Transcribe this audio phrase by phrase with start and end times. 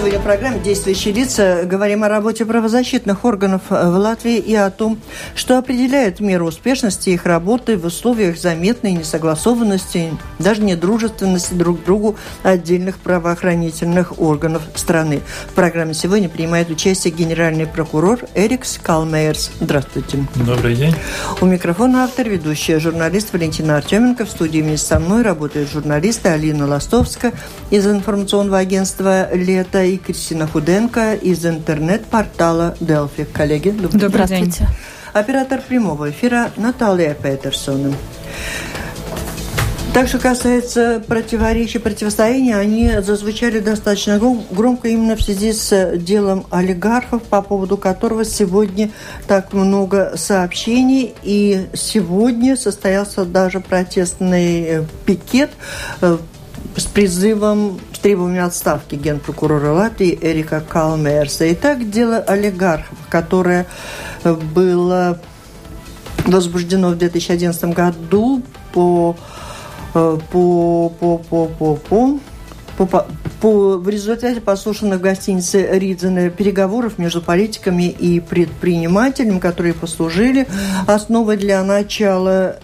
[0.00, 4.98] Сегодня в программе «Действующие лица» говорим о работе правозащитных органов в Латвии и о том,
[5.34, 12.16] что определяет меру успешности их работы в условиях заметной несогласованности, даже недружественности друг к другу
[12.42, 15.20] отдельных правоохранительных органов страны.
[15.50, 19.50] В программе сегодня принимает участие генеральный прокурор Эрикс Калмейерс.
[19.60, 20.24] Здравствуйте.
[20.34, 20.94] Добрый день.
[21.42, 24.24] У микрофона автор, ведущая журналист Валентина Артеменко.
[24.24, 27.34] В студии вместе со мной работают журналисты Алина Ластовская
[27.68, 33.24] из информационного агентства «Лето» и Кристина Худенко из интернет-портала Delphi.
[33.24, 34.50] Коллеги, добрый, добрый день.
[34.50, 34.66] день.
[35.12, 37.94] Оператор прямого эфира Наталья Петерсон.
[39.92, 44.20] Так что касается противоречий, противостояния, они зазвучали достаточно
[44.50, 48.92] громко именно в связи с делом олигархов, по поводу которого сегодня
[49.26, 51.14] так много сообщений.
[51.24, 55.50] И сегодня состоялся даже протестный пикет
[56.02, 56.18] э,
[56.76, 61.52] с призывом требованиями отставки генпрокурора Латвии Эрика Калмерса.
[61.52, 63.66] Итак, дело олигархов, которое
[64.24, 65.20] было
[66.24, 68.42] возбуждено в 2011 году
[68.72, 69.16] по,
[69.92, 72.20] по, по, по, по, по
[72.86, 73.06] по,
[73.40, 80.46] по, в результате послушанных в гостинице Ридзена переговоров между политиками и предпринимателями, которые послужили
[80.86, 82.56] основой для начала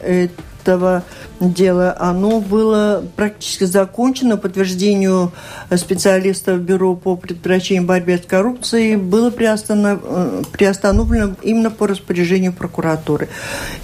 [0.66, 1.04] этого
[1.38, 4.36] дело, оно было практически закончено.
[4.36, 5.32] По подтверждению
[5.74, 13.28] специалистов Бюро по предотвращению борьбы с коррупцией было приостановлено, э, приостановлено именно по распоряжению прокуратуры.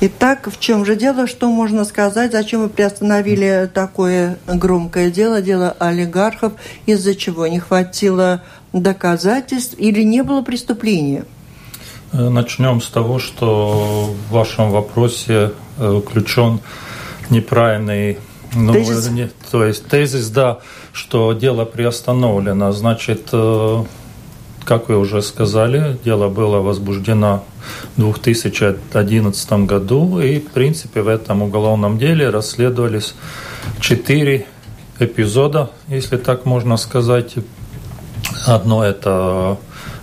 [0.00, 1.27] Итак, в чем же дело?
[1.27, 2.33] Что можно сказать?
[2.33, 6.54] Зачем вы приостановили такое громкое дело, дело олигархов?
[6.87, 7.47] Из-за чего?
[7.47, 11.25] Не хватило доказательств или не было преступления?
[12.12, 16.61] Э, начнем с того, что в вашем вопросе включен
[17.31, 18.19] неправильный
[18.55, 19.09] ну, тезис?
[19.09, 20.59] Не, то есть тезис, да,
[20.93, 22.73] что дело приостановлено.
[22.73, 23.84] Значит, э,
[24.65, 27.45] как вы уже сказали, дело было возбуждено
[27.97, 33.15] в 2011 году, и, в принципе, в этом уголовном деле расследовались
[33.81, 34.47] четыре
[34.99, 37.34] эпизода, если так можно сказать.
[38.47, 39.56] Одно– это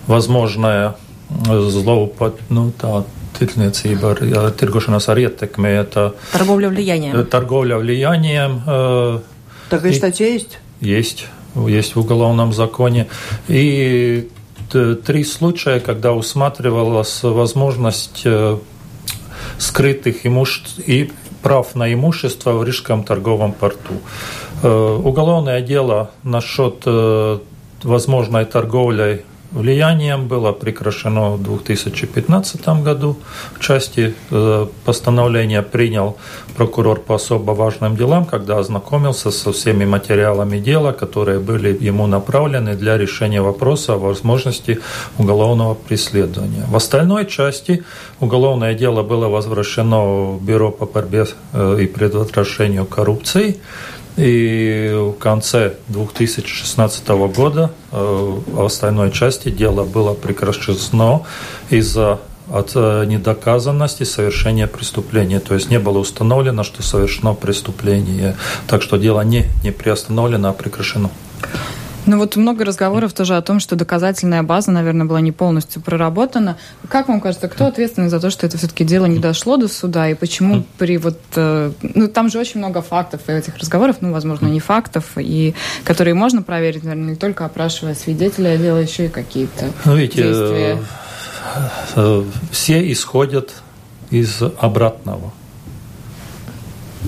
[0.06, 0.96] возможное
[1.46, 3.04] злоупотребление, ну, да,
[3.38, 5.68] tirdzniecība, ar, tirgošanās ar ietekmi.
[5.68, 7.26] Это торговля влиянием.
[7.26, 9.22] Торговля влиянием.
[9.70, 10.58] Такая статья есть?
[10.80, 11.26] Есть.
[11.54, 13.06] Есть в уголовном законе.
[13.48, 14.28] И
[14.70, 18.26] три случая, когда усматривалась возможность
[19.58, 21.12] скрытых имуществ и
[21.42, 23.94] прав на имущество в Рижском торговом порту.
[24.62, 26.84] Уголовное дело насчет
[27.82, 33.16] возможной торговлей влиянием было прекращено в 2015 году.
[33.54, 36.16] В части э, постановления принял
[36.56, 42.74] прокурор по особо важным делам, когда ознакомился со всеми материалами дела, которые были ему направлены
[42.74, 44.78] для решения вопроса о возможности
[45.18, 46.64] уголовного преследования.
[46.68, 47.82] В остальной части
[48.20, 53.60] уголовное дело было возвращено в Бюро по борьбе э, и предотвращению коррупции.
[54.16, 61.22] И в конце 2016 года э, в остальной части дело было прекращено
[61.70, 62.18] из-за
[62.52, 65.40] от э, недоказанности совершения преступления.
[65.40, 68.36] То есть не было установлено, что совершено преступление.
[68.66, 71.10] Так что дело не, не приостановлено, а прекращено.
[72.06, 76.56] Ну вот много разговоров тоже о том, что доказательная база, наверное, была не полностью проработана.
[76.88, 80.08] Как вам кажется, кто ответственный за то, что это все-таки дело не дошло до суда,
[80.08, 81.18] и почему при вот...
[81.36, 86.14] Э, ну, там же очень много фактов этих разговоров, ну, возможно, не фактов, и которые
[86.14, 90.78] можно проверить, наверное, не только опрашивая свидетеля, а делая еще и какие-то ну, видите, действия.
[91.96, 93.52] Э, все исходят
[94.10, 95.32] из обратного.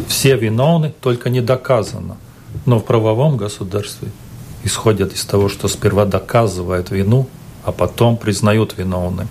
[0.09, 2.17] Все виновны, только не доказано.
[2.67, 4.09] Но в правовом государстве
[4.65, 7.27] исходят из того, что сперва доказывают вину,
[7.65, 9.29] а потом признают виновным.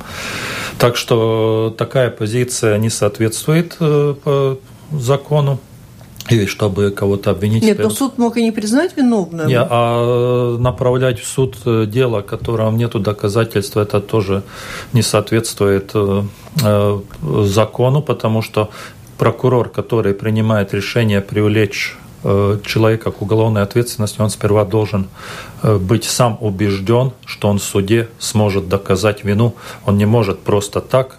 [0.77, 4.57] Так что такая позиция не соответствует э, по
[4.91, 5.59] закону.
[6.29, 7.63] И чтобы кого-то обвинить...
[7.63, 9.47] Нет, но суд мог и не признать виновным.
[9.47, 11.57] Нет, а направлять в суд
[11.89, 14.43] дело, котором нет доказательств, это тоже
[14.93, 16.23] не соответствует э,
[16.63, 16.99] э,
[17.43, 18.69] закону, потому что
[19.17, 25.07] прокурор, который принимает решение привлечь Э, человека к уголовной ответственности, он сперва должен
[25.63, 29.56] э, быть сам убежден, что он в суде сможет доказать вину.
[29.85, 31.18] Он не может просто так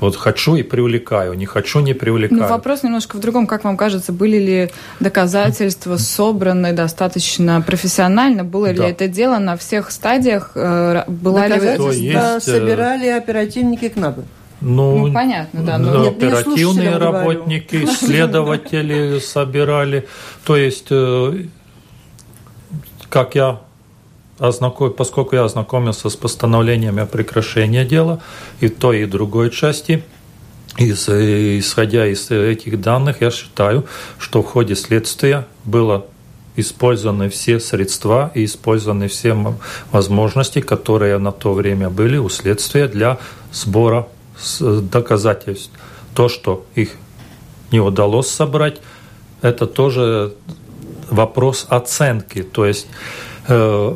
[0.00, 2.42] Вот хочу и привлекаю, не хочу не привлекаю.
[2.42, 3.46] Ну, вопрос немножко в другом.
[3.46, 4.70] Как вам кажется, были ли
[5.00, 8.44] доказательства собраны достаточно профессионально?
[8.44, 8.84] Было да.
[8.84, 10.52] ли это дело на всех стадиях?
[10.54, 12.00] Э, была доказательства ли...
[12.00, 12.16] есть...
[12.16, 14.24] Э, собирали оперативники КНАБы?
[14.60, 15.78] Ну, ну понятно, да.
[15.78, 16.04] Но...
[16.04, 17.92] Нет, оперативные работники, говорю.
[17.92, 20.06] следователи собирали.
[20.44, 21.44] То есть, э,
[23.08, 23.60] как я
[24.38, 24.92] ознаком...
[24.92, 28.20] поскольку я ознакомился с постановлениями о прекращении дела
[28.60, 30.02] и той, и другой части,
[30.76, 33.86] из, исходя из этих данных, я считаю,
[34.18, 36.06] что в ходе следствия было
[36.56, 39.36] использованы все средства и использованы все
[39.92, 43.18] возможности, которые на то время были у следствия для
[43.52, 44.08] сбора
[44.60, 45.70] доказательств.
[46.14, 46.92] То, что их
[47.72, 48.80] не удалось собрать,
[49.42, 50.34] это тоже
[51.10, 52.42] вопрос оценки.
[52.42, 52.86] То есть
[53.48, 53.94] э,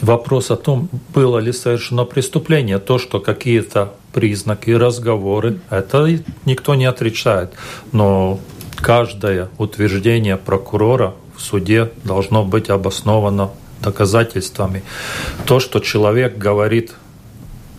[0.00, 2.78] вопрос о том, было ли совершено преступление.
[2.78, 6.06] То, что какие-то признаки, разговоры, это
[6.44, 7.54] никто не отрицает.
[7.92, 8.40] Но
[8.76, 13.50] каждое утверждение прокурора в суде должно быть обосновано
[13.80, 14.82] доказательствами.
[15.46, 16.92] То, что человек говорит,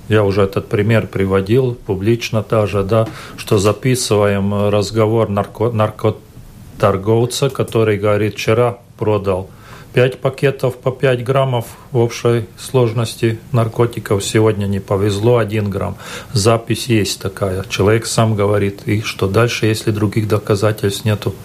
[0.10, 3.08] я уже этот пример приводил публично даже, да,
[3.38, 9.50] что записываем разговор нарко наркоторговца, который говорит, вчера продал
[9.94, 14.24] 5 пакетов по 5 граммов в общей сложности наркотиков.
[14.24, 15.98] Сегодня не повезло, 1 грамм.
[16.34, 17.64] Запись есть такая.
[17.70, 18.82] Человек сам говорит.
[18.88, 21.36] И что дальше, если других доказательств нету?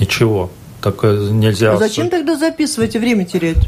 [0.00, 0.50] Ничего.
[0.82, 1.72] Такое нельзя.
[1.72, 3.64] А зачем тогда записывать и время терять?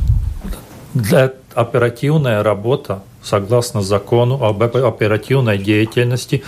[0.93, 6.43] Для оперативная работа, согласно закону об оперативной деятельности,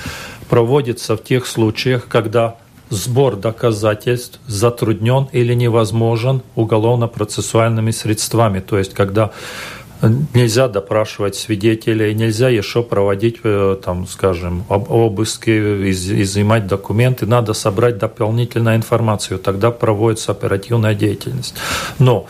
[0.49, 2.57] проводится в тех случаях, когда
[2.91, 8.61] сбор доказательств затруднен или невозможен уголовно-процессуальными средствами.
[8.61, 9.31] То есть, когда
[10.35, 15.51] нельзя допрашивать свидетелей, нельзя еще проводить, э, там, скажем, обыски,
[15.91, 21.55] из, изымать документы, надо собрать дополнительную информацию, тогда проводится оперативная деятельность.
[21.99, 22.27] Но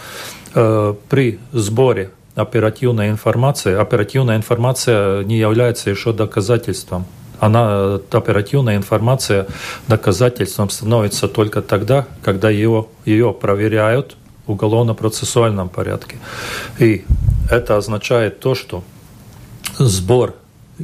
[0.54, 7.06] э, при сборе оперативной информации, оперативная информация не является еще доказательством
[7.40, 9.46] она, оперативная информация
[9.86, 16.16] доказательством становится только тогда, когда ее, ее проверяют в уголовно-процессуальном порядке.
[16.78, 17.04] И
[17.50, 18.82] это означает то, что
[19.78, 20.34] сбор,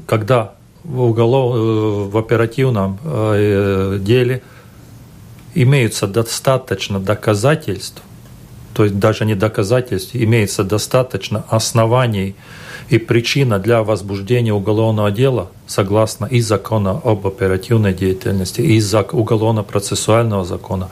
[0.07, 0.55] когда
[0.85, 4.43] в, уголов, э, в оперативном э, деле
[5.55, 8.03] имеются достаточно доказательств,
[8.75, 12.35] то есть даже не доказательств, имеется достаточно оснований
[12.91, 18.82] и причина для возбуждения уголовного дела, согласно и закона об оперативной деятельности, и
[19.12, 20.88] уголовно-процессуального закона,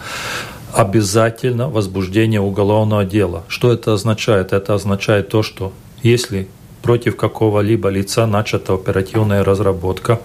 [0.72, 3.42] обязательно возбуждение уголовного дела.
[3.48, 4.52] Что это означает?
[4.52, 6.48] Это означает то, что если
[6.82, 10.20] против какого-либо лица начата оперативная разработка,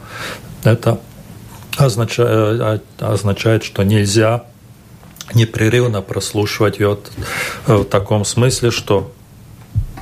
[0.64, 1.00] это
[1.78, 4.46] означает, э, означает что нельзя
[5.34, 6.98] непрерывно прослушивать ее
[7.66, 9.12] в таком смысле, что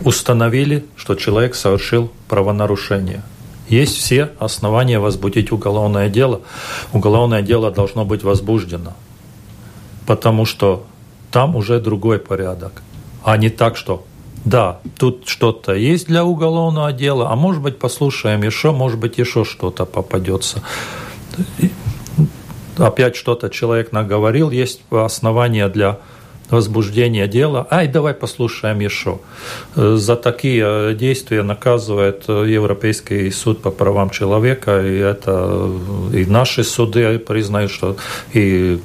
[0.02, 3.24] установили, что человек совершил правонарушение.
[3.68, 6.42] Есть все основания возбудить уголовное дело.
[6.94, 8.94] Уголовное дело должно быть возбуждено,
[10.06, 10.86] потому что
[11.32, 12.84] там уже другой порядок,
[13.24, 14.06] а не так, что
[14.46, 19.44] да, тут что-то есть для уголовного дела, а может быть послушаем еще, может быть еще
[19.44, 20.62] что-то попадется.
[22.78, 26.00] Опять что-то человек наговорил, есть основания для
[26.52, 27.68] возбуждения дела.
[27.70, 29.20] Ай, давай послушаем еще.
[29.76, 35.72] Э, за такие э, действия наказывает э, Европейский суд по правам человека, и это
[36.14, 37.98] и наши суды признают, что
[38.34, 38.80] и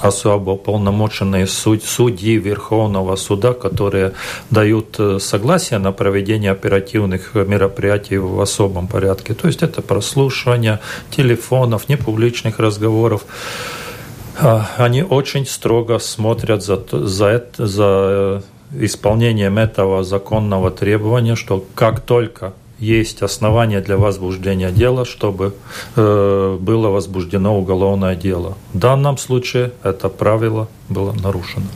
[0.00, 4.12] особо полномоченные судьи Верховного суда, которые
[4.50, 9.34] дают согласие на проведение оперативных мероприятий в особом порядке.
[9.34, 10.80] То есть это прослушивание
[11.10, 13.24] телефонов, непубличных разговоров.
[14.36, 18.40] А, они очень строго смотрят за, за, за э,
[18.80, 25.54] исполнением этого законного требования, что как только есть основания для возбуждения дела, чтобы
[25.96, 28.56] э, было возбуждено уголовное дело.
[28.72, 31.66] В данном случае это правило было нарушено.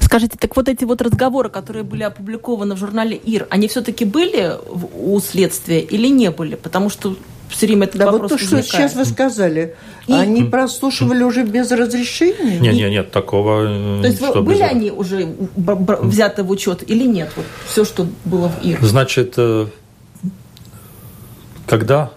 [0.00, 4.52] Скажите, так вот эти вот разговоры, которые были опубликованы в журнале ИР, они все-таки были
[4.94, 6.56] у следствия или не были?
[6.56, 7.14] Потому что
[7.52, 8.66] все время этот да, вопрос вот то, возникает.
[8.66, 9.74] что сейчас вы сказали,
[10.06, 10.12] и...
[10.12, 12.58] они прослушивали уже без разрешения?
[12.58, 13.64] Нет, нет, нет, такого.
[13.68, 14.62] Э, то есть были без...
[14.62, 17.30] они уже взяты в учет или нет?
[17.36, 18.78] Вот все, что было в ИР.
[18.82, 19.66] Значит, э,
[21.66, 22.10] когда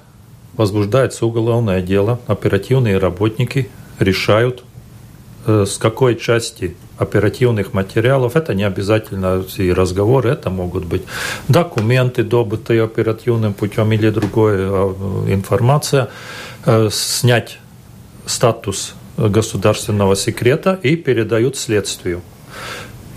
[0.53, 4.63] возбуждается уголовное дело, оперативные работники решают,
[5.45, 8.35] э, с какой части оперативных материалов.
[8.35, 11.03] Это не обязательно и разговоры, это могут быть
[11.47, 16.09] документы, добытые оперативным путем или другая э, информация.
[16.65, 17.59] Э, снять
[18.25, 22.21] статус государственного секрета и передают следствию.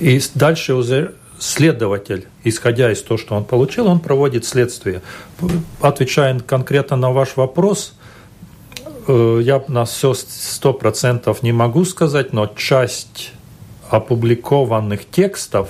[0.00, 5.02] И дальше уже следователь, исходя из того, что он получил, он проводит следствие.
[5.80, 7.94] Отвечая конкретно на ваш вопрос,
[9.06, 13.32] э, я на все сто процентов не могу сказать, но часть
[13.90, 15.68] опубликованных текстов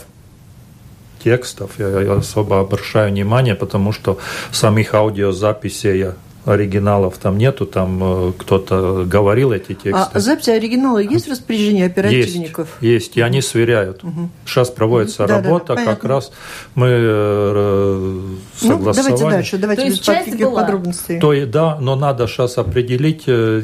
[1.23, 4.19] текстов я, я особо обращаю внимание, потому что
[4.53, 9.91] самих аудиозаписей я оригиналов там нету, там э, кто-то говорил эти тексты.
[9.93, 12.69] А записи оригинала есть в распоряжении оперативников?
[12.81, 14.03] Есть, есть и они сверяют.
[14.03, 14.31] Угу.
[14.47, 15.33] Сейчас проводится угу.
[15.33, 16.33] работа, да, да, как раз
[16.75, 18.21] мы э,
[18.57, 19.11] согласовали.
[19.11, 21.21] Ну, давайте дальше, давайте то без таких подробностей.
[21.21, 23.63] То, да, но надо сейчас определить э,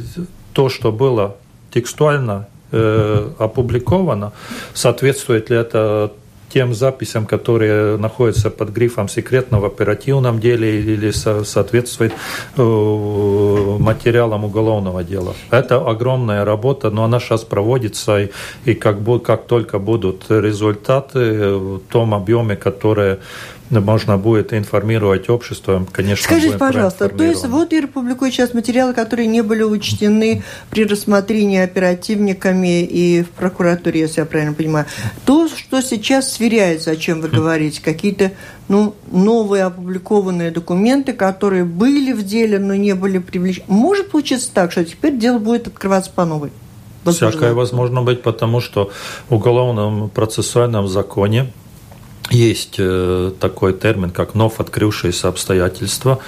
[0.52, 1.36] то, что было
[1.72, 4.32] текстуально э, опубликовано,
[4.74, 6.10] соответствует ли это
[6.54, 12.12] тем записям, которые находятся под грифом секретно в оперативном деле или соответствует
[12.56, 15.34] э, материалам уголовного дела.
[15.50, 18.28] Это огромная работа, но она сейчас проводится, и,
[18.66, 23.18] и как, как только будут результаты в том объеме, которые
[23.70, 26.24] можно будет информировать общество, конечно.
[26.24, 31.60] Скажите, пожалуйста, то есть вот и публикует сейчас материалы, которые не были учтены при рассмотрении
[31.60, 34.86] оперативниками и в прокуратуре, если я правильно понимаю.
[35.24, 38.32] То, что сейчас сверяется, о чем вы говорите, какие-то
[38.68, 43.64] ну, новые опубликованные документы, которые были в деле, но не были привлечены.
[43.68, 46.50] Может получиться так, что теперь дело будет открываться по новой?
[47.04, 47.30] Возможно.
[47.30, 48.90] Всякое возможно быть, потому что
[49.28, 51.52] в уголовном процессуальном законе
[52.30, 56.20] есть э, такой термин, как вновь открывшиеся обстоятельства.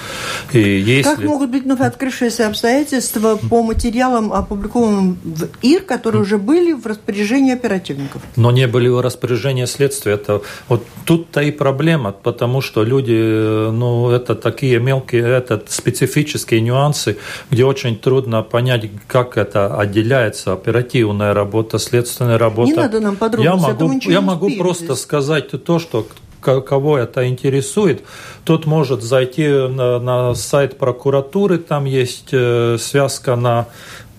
[0.53, 1.15] И если...
[1.15, 6.87] Как могут быть вновь открывшиеся обстоятельства по материалам, опубликованным в ИР, которые уже были в
[6.87, 8.23] распоряжении оперативников?
[8.37, 10.13] Но не были в распоряжении следствия.
[10.13, 16.61] Это, вот тут-то и проблема, потому что люди, э, ну, это такие мелкие, это специфические
[16.61, 17.17] нюансы,
[17.51, 22.71] где очень трудно понять, как это отделяется оперативная работа, следственная работа.
[22.71, 23.45] Не надо нам подробно.
[23.45, 25.01] Я могу, я могу просто здесь.
[25.01, 26.07] сказать то, что
[26.43, 28.05] кого это интересует,
[28.45, 33.67] тот может зайти на, на сайт прокуратуры, там есть э, связка на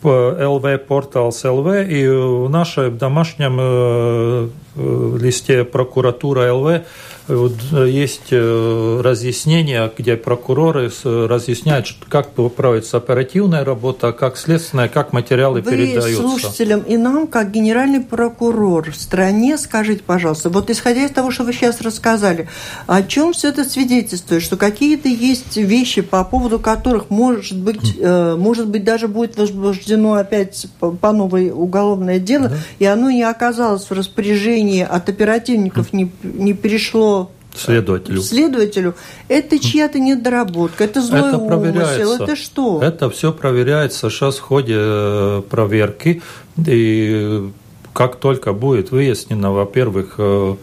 [0.04, 6.86] LV Portals LV, и в нашем домашнем э, э, листе прокуратура ЛВ
[7.28, 15.12] вот э, есть э, разъяснения, где прокуроры разъясняют, как проводится оперативная работа, как следственная, как
[15.12, 16.22] материалы Вы передаются.
[16.22, 21.44] слушателям и нам, как генеральный прокурор в стране, скажите, пожалуйста, вот исходя из того, что
[21.44, 22.48] вы сейчас рассказали,
[22.86, 28.36] о чем все это свидетельствует, что какие-то есть вещи, по поводу которых, может быть, э,
[28.38, 32.56] может быть даже будет возбуждено опять по новой уголовное дело, да.
[32.80, 38.22] и оно не оказалось в распоряжении от оперативников, не, не перешло следователю.
[38.22, 38.96] Следователю.
[39.28, 42.82] Это чья-то недоработка, это злой это умысел, это что?
[42.82, 46.22] Это все проверяется сейчас в ходе э, проверки.
[46.66, 47.50] И
[47.94, 50.56] как только будет выяснено, во-первых, э,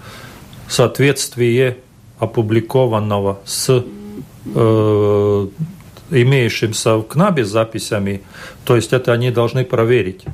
[0.69, 1.79] соответствие
[2.19, 3.85] опубликованного с
[4.55, 5.49] э,
[6.11, 8.23] имеющимся в КНАБе записями,
[8.65, 10.25] то есть это они должны проверить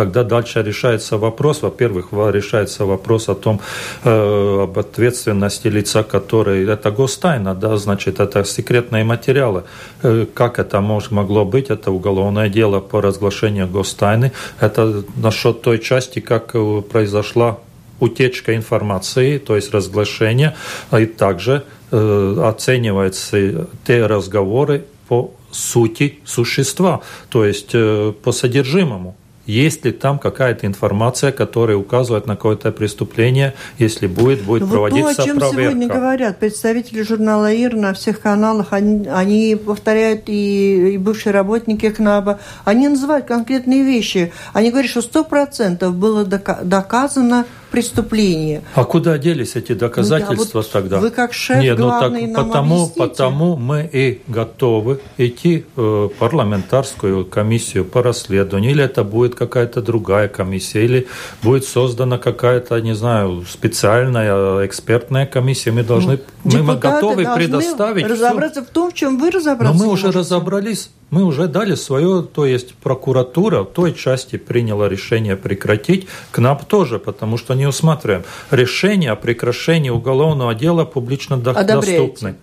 [0.00, 3.60] тогда дальше решается вопрос, во-первых, решается вопрос о том,
[4.04, 9.62] э, об ответственности лица, который, это гостайна, да, значит, это секретные материалы.
[10.02, 15.78] Э, как это мож, могло быть, это уголовное дело по разглашению гостайны, это насчет той
[15.78, 17.58] части, как э, произошла
[18.00, 20.54] утечка информации, то есть разглашение,
[20.98, 29.14] и также э, оцениваются те разговоры по сути существа, то есть э, по содержимому.
[29.50, 33.54] Есть ли там какая-то информация, которая указывает на какое-то преступление?
[33.78, 35.62] Если будет, будет вот проводиться то, о чем проверка.
[35.62, 41.90] сегодня говорят представители журнала ИР на всех каналах, они, они повторяют и, и бывшие работники
[41.90, 44.32] КНАБа, они называют конкретные вещи.
[44.52, 48.62] Они говорят, что сто процентов было доказано преступление.
[48.74, 50.98] А куда делись эти доказательства ну, вот тогда?
[50.98, 53.00] Вы как шеф Нет, главный ну, так, нам потому, объясните.
[53.00, 60.28] потому мы и готовы идти в парламентарскую комиссию по расследованию, или это будет какая-то другая
[60.28, 61.06] комиссия, или
[61.42, 65.70] будет создана какая-то, не знаю, специальная экспертная комиссия.
[65.70, 68.70] Мы должны, ну, мы готовы предоставить разобраться все.
[68.70, 69.78] в том, в чем вы разобраться.
[69.78, 70.18] Но мы уже можете.
[70.18, 70.90] разобрались.
[71.10, 77.00] Мы уже дали свое, то есть прокуратура в той части приняла решение прекратить, КНАП тоже,
[77.00, 78.22] потому что не усматриваем.
[78.50, 81.98] Решение о прекращении уголовного дела публично Одобряете.
[81.98, 82.36] доступны.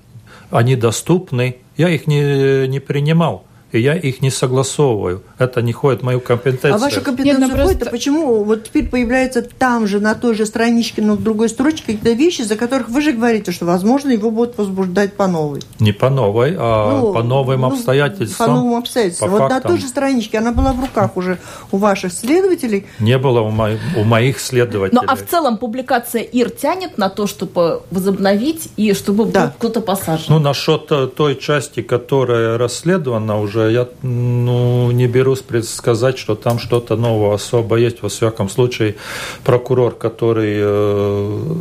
[0.51, 1.57] Они доступны.
[1.77, 3.46] Я их не, не принимал.
[3.71, 5.21] И я их не согласовываю.
[5.39, 6.75] Это не входит в мою компетенцию.
[6.75, 10.15] А ваша компетенция Нет, ну входит, просто- а почему вот теперь появляется там же, на
[10.15, 13.65] той же страничке, но в другой строчке какие-то вещи, за которых вы же говорите, что,
[13.65, 15.61] возможно, его будут возбуждать по новой.
[15.79, 18.47] Не по новой, а Ну, по новым ну, обстоятельствам.
[18.47, 19.29] По новым обстоятельствам.
[19.31, 19.71] по вот на фактам.
[19.71, 21.37] той же страничке, она была в руках уже
[21.71, 22.85] у ваших следователей.
[22.99, 24.99] Не было у, мо- у моих следователей.
[25.01, 29.45] Ну а в целом публикация ИР тянет на то, чтобы возобновить и чтобы Да.
[29.47, 30.25] был кто-то посажен.
[30.29, 36.59] Ну, насчет э, той части, которая расследована уже, я ну, не берусь предсказать, что там
[36.59, 38.01] что-то нового особо есть.
[38.01, 38.95] Во всяком случае,
[39.43, 41.55] прокурор, который э,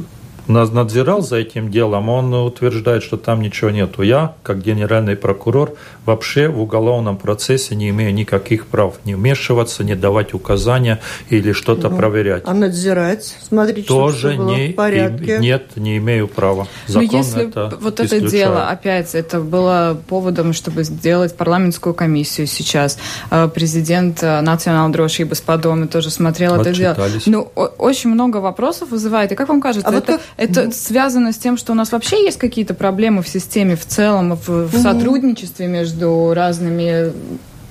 [0.49, 4.03] надзирал за этим делом, он утверждает, что там ничего нету.
[4.03, 5.75] Я, как генеральный прокурор,
[6.05, 11.01] вообще в уголовном процессе не имею никаких прав не вмешиваться, не давать указания
[11.31, 12.43] или что-то проверять.
[12.47, 15.35] А надзирать, смотрите, чтобы Тоже всё было не, в порядке.
[15.37, 16.67] им- нет, не имею права.
[16.89, 18.31] Но Закон Ну, если это вот это исключает.
[18.31, 22.99] дело, опять, это было поводом, чтобы сделать парламентскую комиссию сейчас.
[23.31, 26.97] Э, Президент э, Национального дрошибы с подоме тоже смотрел это дело.
[27.27, 27.43] Ну,
[27.79, 29.33] очень много вопросов вызывает.
[29.33, 31.93] И как вам кажется, А вот это, как- это связано с тем, что у нас
[31.93, 37.13] вообще есть какие-то проблемы в системе в целом, в, в сотрудничестве между разными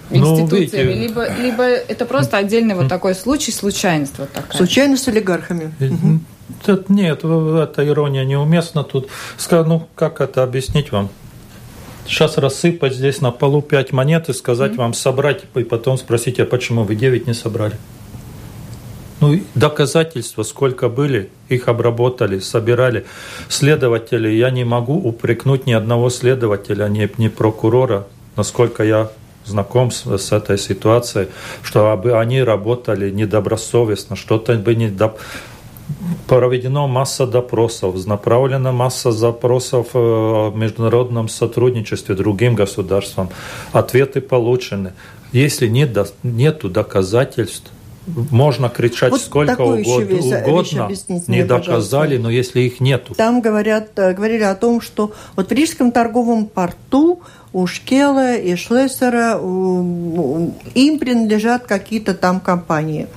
[0.09, 4.57] Ну, институциями, видите- либо, либо это просто отдельный вот такой случай, случайность вот такая.
[4.57, 5.73] Случайно с олигархами.
[5.79, 5.89] Э,
[6.63, 8.83] Тут Нет, эта ирония неуместна.
[8.83, 9.09] Тут,
[9.51, 11.09] ну, как это объяснить вам?
[12.07, 16.45] Сейчас рассыпать здесь на полу пять монет и сказать вам собрать, и потом спросить, а
[16.45, 17.77] почему вы девять не собрали?
[19.21, 23.05] Ну, доказательства сколько были, их обработали, собирали.
[23.47, 29.09] Следователи, я не могу упрекнуть ни одного следователя, ни, ни прокурора, насколько я
[29.45, 31.27] знаком с, с этой ситуацией,
[31.63, 35.17] что они работали недобросовестно, что-то бы не доп-
[36.27, 43.29] проведено масса допросов, направлена масса запросов э, о международном сотрудничестве другим государствам,
[43.71, 44.93] ответы получены.
[45.31, 47.71] Если нет, нету доказательств,
[48.07, 51.71] можно кричать Вот сколько угодно, вещь- вещь угодно объясните не мне, пожалуйста.
[51.71, 53.13] доказали, но если их нету.
[53.15, 57.21] Там говорят, э, говорили о том, что вот в Рижском торговом порту
[57.53, 63.07] у Шкела и Шлессера им принадлежат какие-то там компании.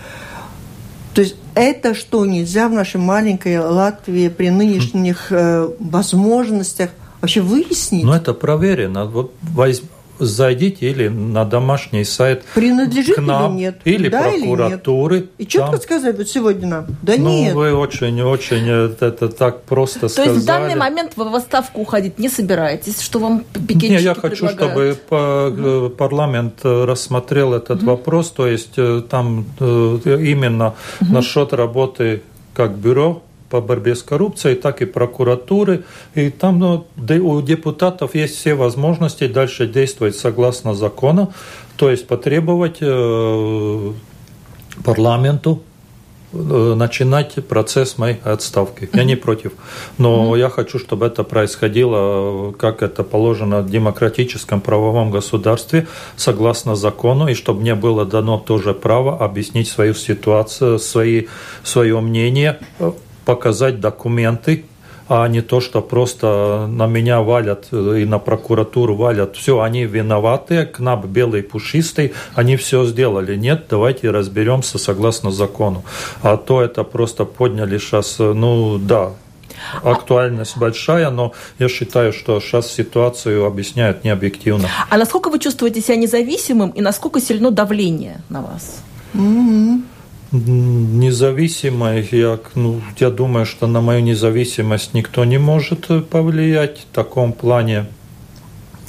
[1.14, 8.04] То есть это что, нельзя в нашей маленькой Латвии при нынешних э, возможностях вообще выяснить?
[8.04, 9.06] Но это проверено.
[9.06, 9.82] Вот воз-
[10.18, 13.80] Зайдите или на домашний сайт Принадлежит к нам, или нет?
[13.84, 14.56] или Да или нет?
[14.58, 15.28] прокуратуры.
[15.38, 16.86] И четко Там- сказать вот сегодня нам?
[17.02, 17.54] Да ну, нет.
[17.54, 20.30] вы очень-очень это, это так просто То сказали.
[20.34, 24.14] есть в данный момент вы в отставку уходить не собираетесь, что вам пикетчики Не, я
[24.14, 24.98] хочу, предлагают?
[25.06, 32.22] чтобы э, парламент э, рассмотрел этот вопрос, то есть э, там э, именно насчет работы
[32.54, 35.84] как бюро по борьбе с коррупцией, так и прокуратуры.
[36.14, 41.32] И там ну, у депутатов есть все возможности дальше действовать согласно закону,
[41.76, 43.92] то есть потребовать э,
[44.84, 45.62] парламенту
[46.32, 48.88] э, начинать процесс моей отставки.
[48.92, 49.52] Я не против.
[49.96, 57.28] Но я хочу, чтобы это происходило, как это положено в демократическом правовом государстве, согласно закону,
[57.28, 61.26] и чтобы мне было дано тоже право объяснить свою ситуацию, свои,
[61.62, 62.92] свое мнение, э,
[63.28, 64.64] показать документы,
[65.06, 69.36] а не то, что просто на меня валят э, и на прокуратуру валят.
[69.36, 73.36] Все, они виноваты, КНАП белый пушистый, они все сделали.
[73.36, 75.84] Нет, давайте разберемся согласно закону.
[76.22, 79.10] А то это просто подняли сейчас, ну да,
[79.82, 84.70] актуальность большая, но я считаю, что сейчас ситуацию объясняют необъективно.
[84.88, 88.82] А насколько вы чувствуете себя независимым и насколько сильно давление на вас?
[90.30, 96.94] Независимой, я, ну, я думаю, что на мою независимость никто не может э, повлиять в
[96.94, 97.86] таком плане.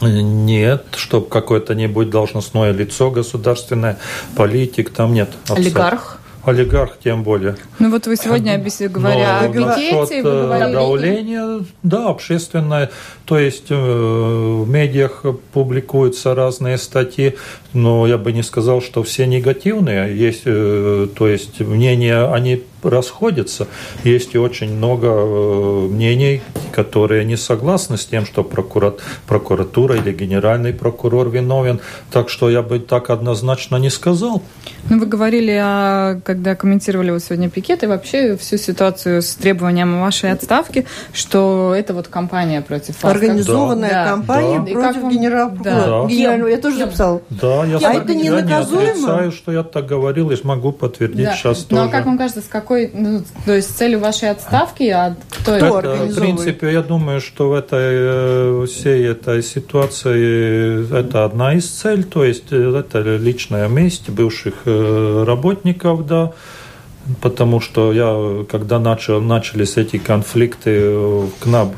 [0.01, 3.97] Нет, чтобы какое-то-нибудь должностное лицо государственное,
[4.35, 5.29] политик, там нет.
[5.43, 5.65] абсолютно.
[5.65, 6.19] Олигарх?
[6.43, 7.57] Олигарх тем более.
[7.79, 10.73] Ну вот вы сегодня, объяс- говоря Но о пикете, вы э, говорили...
[10.73, 12.89] давления, да, общественное,
[13.25, 17.35] то есть э, в медиах публикуются разные статьи,
[17.73, 23.67] но я бы не сказал, что все негативные, есть, э, то есть мнения, они расходятся,
[24.05, 30.13] есть и очень много э, мнений, которые не согласны с тем, что прокурат, прокуратура или
[30.13, 31.79] генеральный прокурор виновен,
[32.11, 34.41] так что я бы так однозначно не сказал.
[34.89, 39.99] Ну, вы говорили, о, когда комментировали вот сегодня пикет и вообще всю ситуацию с требованием
[39.99, 43.13] вашей отставки, что это вот кампания против вас.
[43.13, 44.05] Организованная Да.
[44.11, 44.71] кампания Да.
[44.71, 46.05] Против как вам- генерала Да.
[46.07, 47.21] Генерального, я тоже записал.
[47.29, 51.25] Да, я, А это не я не отрицаю, что я так говорил, и могу подтвердить
[51.25, 51.33] Да.
[51.35, 51.89] сейчас Ну, тоже.
[51.89, 55.55] а как вам кажется, с какой какой, ну, то есть целью вашей отставки, а кто
[55.55, 55.65] это?
[55.65, 62.03] это в принципе, я думаю, что в этой всей этой ситуации это одна из целей,
[62.03, 66.31] то есть это личная месть бывших работников, да,
[67.21, 71.75] потому что я, когда начал, начались эти конфликты в КНАБ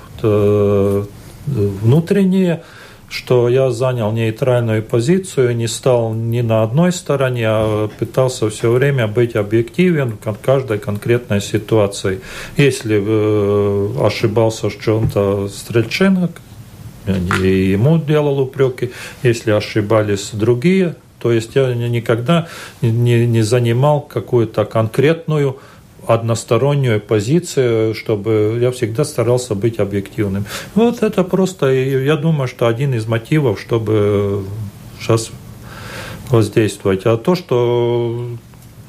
[1.48, 2.64] внутренние,
[3.12, 9.08] что я занял нейтральную позицию, не стал ни на одной стороне, а пытался все время
[9.08, 12.22] быть объективен в каждой конкретной ситуации.
[12.56, 16.42] Если э, ошибался в чем-то Стрельченко,
[17.44, 18.92] и ему делал упреки,
[19.24, 22.48] если ошибались другие, то есть я никогда
[22.82, 25.58] не, не занимал какую-то конкретную
[26.08, 30.46] одностороннюю позицию, чтобы я всегда старался быть объективным.
[30.76, 34.44] Вот это просто, я думаю, что один из мотивов, чтобы
[35.00, 35.32] сейчас
[36.30, 37.06] воздействовать.
[37.06, 38.28] А то, что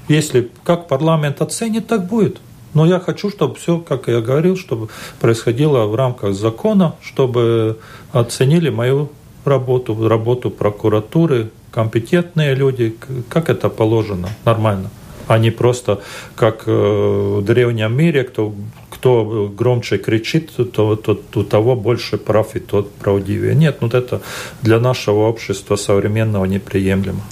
[0.08, 2.38] если как парламент оценит, так будет.
[2.74, 4.88] Но я хочу, чтобы все, как я говорил, чтобы
[5.20, 7.78] происходило в рамках закона, чтобы
[8.12, 9.10] оценили мою
[9.44, 12.96] работу, работу прокуратуры, компетентные люди,
[13.28, 14.90] как это положено, нормально
[15.28, 16.00] а не просто
[16.34, 18.54] как э, в древнем мире, кто,
[18.90, 23.54] кто громче кричит, то, то, у того больше прав и тот правдивее.
[23.54, 24.20] Нет, ну это
[24.62, 27.22] для нашего общества современного неприемлемо.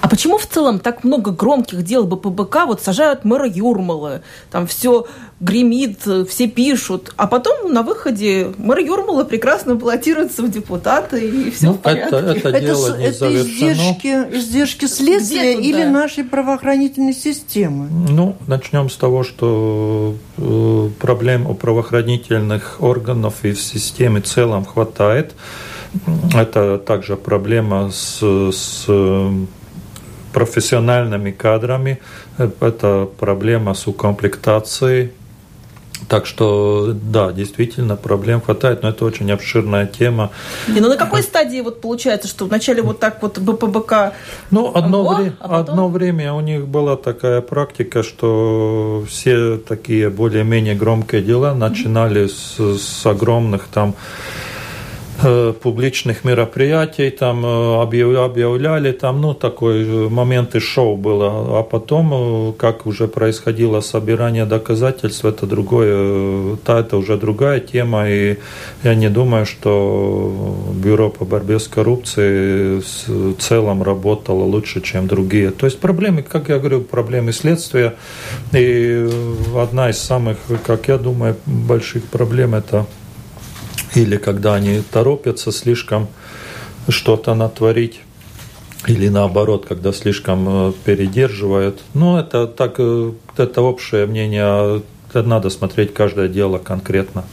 [0.00, 5.06] А почему в целом так много громких дел БПБК вот сажают мэра Юрмалы, там все
[5.40, 11.66] гремит, все пишут, а потом на выходе мэр Юрмала прекрасно баллотируется в депутаты и все
[11.66, 12.16] ну, в порядке.
[12.16, 15.90] Это, это, это дело не это издержки, издержки следствия тут, или да?
[15.90, 17.88] нашей правоохранительной системы?
[17.90, 24.64] Ну, начнем с того, что э, проблем у правоохранительных органов и в системе в целом
[24.64, 25.34] хватает.
[26.34, 28.20] Это также проблема с,
[28.52, 28.86] с
[30.32, 32.00] профессиональными кадрами.
[32.38, 35.12] Это проблема с укомплектацией.
[36.08, 40.30] Так что, да, действительно, проблем хватает, но это очень обширная тема.
[40.66, 44.14] Не, ну на какой стадии вот получается, что вначале вот так вот БПБК...
[44.50, 45.74] Ну, одно, ого, вре- а потом...
[45.74, 52.58] одно время у них была такая практика, что все такие более-менее громкие дела начинали с,
[52.58, 53.94] с огромных там
[55.62, 62.86] публичных мероприятий, там э, объявляли, там, ну, такой э, моменты шоу было, а потом, как
[62.86, 68.38] уже происходило собирание доказательств, это другое, та, это уже другая тема, и
[68.82, 75.50] я не думаю, что Бюро по борьбе с коррупцией в целом работало лучше, чем другие.
[75.50, 77.94] То есть проблемы, как я говорю, проблемы следствия,
[78.52, 79.08] и
[79.56, 82.86] одна из самых, как я думаю, больших проблем это
[83.94, 86.08] или когда они торопятся слишком
[86.88, 88.00] что-то натворить,
[88.86, 91.82] или наоборот, когда слишком э, передерживают.
[91.92, 97.24] Ну, это так, э, это общее мнение, а надо смотреть каждое дело конкретно.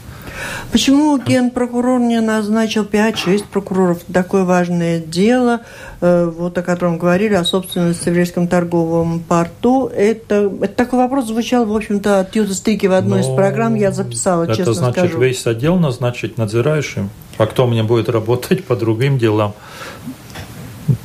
[0.71, 3.99] Почему генпрокурор не назначил 5-6 прокуроров?
[4.11, 5.61] Такое важное дело,
[6.01, 9.87] э, вот о котором говорили, о собственности в Еврейском торговом порту.
[9.87, 13.75] Это, это такой вопрос звучал, в общем-то, от Юта Стыки в одной Но из программ.
[13.75, 15.19] Я записала, это честно значит, скажу.
[15.19, 17.09] весь отдел назначить надзирающим?
[17.37, 19.53] А кто мне будет работать по другим делам?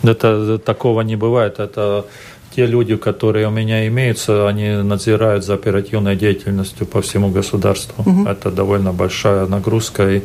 [0.03, 1.59] Это такого не бывает.
[1.59, 2.07] Это
[2.55, 8.03] те люди, которые у меня имеются, они надзирают за оперативной деятельностью по всему государству.
[8.03, 8.29] Угу.
[8.29, 10.11] Это довольно большая нагрузка.
[10.11, 10.23] И,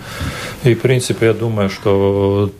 [0.64, 2.52] и, в принципе, я думаю, что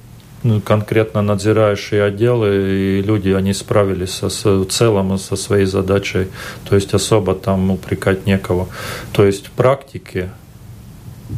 [0.44, 6.28] ну, конкретно надзирающие отделы и люди, они справились со, в целом со своей задачей.
[6.70, 8.68] То есть особо там упрекать некого.
[9.12, 10.30] То есть в практике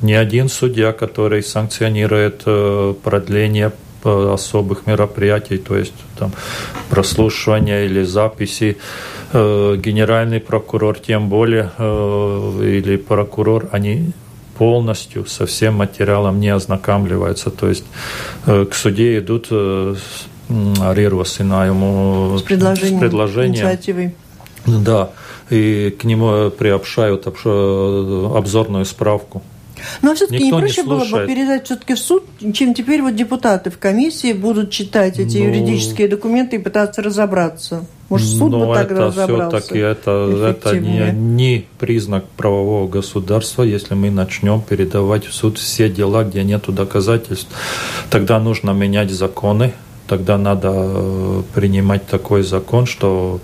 [0.02, 3.72] ни один судья, который санкционирует э, продление
[4.06, 6.32] особых мероприятий, то есть там
[6.90, 8.78] прослушивания или записи.
[9.32, 14.12] Э, генеральный прокурор, тем более, э, или прокурор, они
[14.58, 17.52] полностью со всем материалом не ознакомливаются.
[17.52, 17.86] То есть
[18.48, 19.52] э, к суде идут
[20.82, 24.16] арирвасина ему с предложением, с предложением инициативой.
[24.66, 25.12] Да,
[25.52, 29.44] и к нему приобщают обзорную справку.
[30.02, 33.70] Но все-таки не проще не было бы передать все-таки в суд, чем теперь вот депутаты
[33.70, 37.86] в комиссии будут читать эти ну, юридические документы и пытаться разобраться.
[38.10, 39.60] Может, суд бы так это разобрался?
[39.60, 45.90] все-таки это, это не, не признак правового государства, если мы начнем передавать в суд все
[45.90, 47.50] дела, где нет доказательств.
[48.10, 49.74] Тогда нужно менять законы,
[50.08, 53.40] тогда надо э, принимать такой закон, что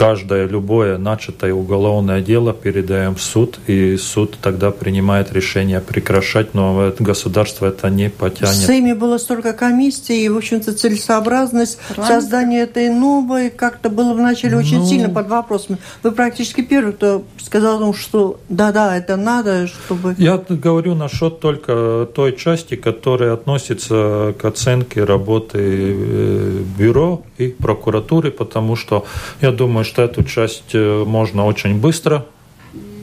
[0.00, 6.90] каждое любое начатое уголовное дело передаем в суд, и суд тогда принимает решение прекращать, но
[6.98, 8.54] государство это не потянет.
[8.54, 14.54] В Сейме было столько комиссий, и, в общем-то, целесообразность создания этой новой как-то было вначале
[14.54, 14.60] ну...
[14.60, 15.76] очень сильно под вопросами.
[16.02, 20.14] Вы практически первый, кто сказал, что да-да, это надо, чтобы...
[20.16, 28.30] Я говорю насчет только той части, которая относится к оценке работы э, бюро и прокуратуры,
[28.30, 29.04] потому что
[29.42, 32.24] я думаю, что эту часть э, можно очень быстро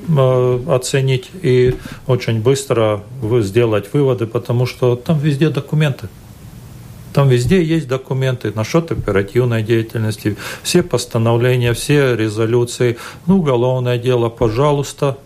[0.08, 1.76] э, оценить и
[2.08, 3.04] очень быстро
[3.42, 6.08] сделать выводы, потому что там везде документы.
[7.14, 15.18] Там везде есть документы насчет оперативной деятельности, все постановления, все резолюции, ну, уголовное дело, пожалуйста,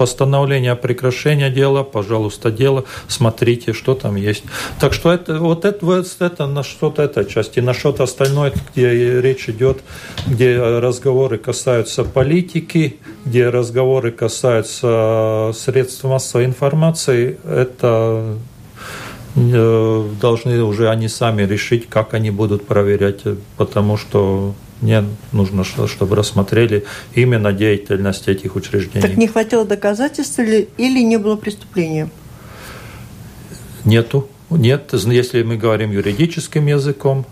[0.00, 4.44] постановление о прекращении дела, пожалуйста, дело, смотрите, что там есть.
[4.80, 9.20] Так что это, вот это, вот это на что-то этой части, на что-то остальное, где
[9.20, 9.82] речь идет,
[10.26, 18.36] где разговоры касаются политики, где разговоры касаются средств массовой информации, это
[19.36, 23.20] э, должны уже они сами решить, как они будут проверять,
[23.58, 29.02] потому что мне нужно, чтобы рассмотрели именно деятельность этих учреждений.
[29.02, 32.08] Так не хватило доказательств или, или не было преступления?
[33.84, 34.28] Нету.
[34.50, 37.24] Нет, если мы говорим юридическим языком,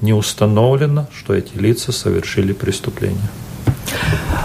[0.00, 3.28] не установлено, что эти лица совершили преступление.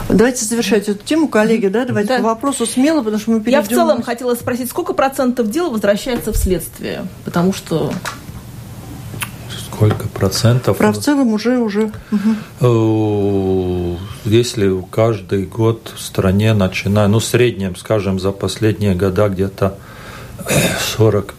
[0.10, 2.18] Давайте завершать эту тему, коллеги, да, давайте да.
[2.18, 3.60] по вопросу смело, потому что мы перейдем...
[3.60, 7.08] Я в целом хотела спросить, сколько процентов дел возвращается в следствие?
[7.26, 7.94] Потому что
[9.82, 10.78] сколько процентов?
[10.78, 11.92] Про в целом уже уже.
[12.62, 13.98] Угу.
[14.26, 19.78] Если каждый год в стране начиная, ну в среднем, скажем, за последние года где-то
[20.98, 21.34] 40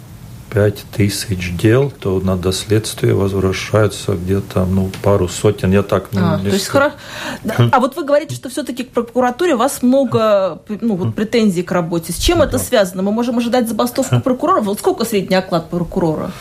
[0.50, 5.72] пять тысяч дел, то на доследствие возвращается где-то ну, пару сотен.
[5.72, 6.92] Я так ну, а, то есть хоро...
[7.70, 11.72] А вот вы говорите, что все-таки к прокуратуре у вас много ну, вот, претензий к
[11.72, 12.12] работе.
[12.12, 12.44] С чем да.
[12.46, 13.02] это связано?
[13.02, 14.66] Мы можем ожидать забастовку прокуроров?
[14.66, 16.33] Вот сколько средний оклад прокурора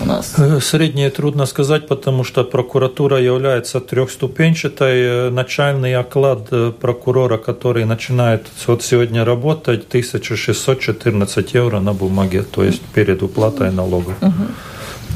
[0.00, 0.34] у нас?
[0.38, 5.02] Э, среднее трудно сказать, потому что прокуратура является трехступенчатой.
[5.02, 12.64] Э, начальный оклад э, прокурора, который начинает вот сегодня работать, 1614 евро на бумаге, то
[12.64, 14.14] есть перед уплатой уплатой налогов.
[14.20, 14.44] Угу.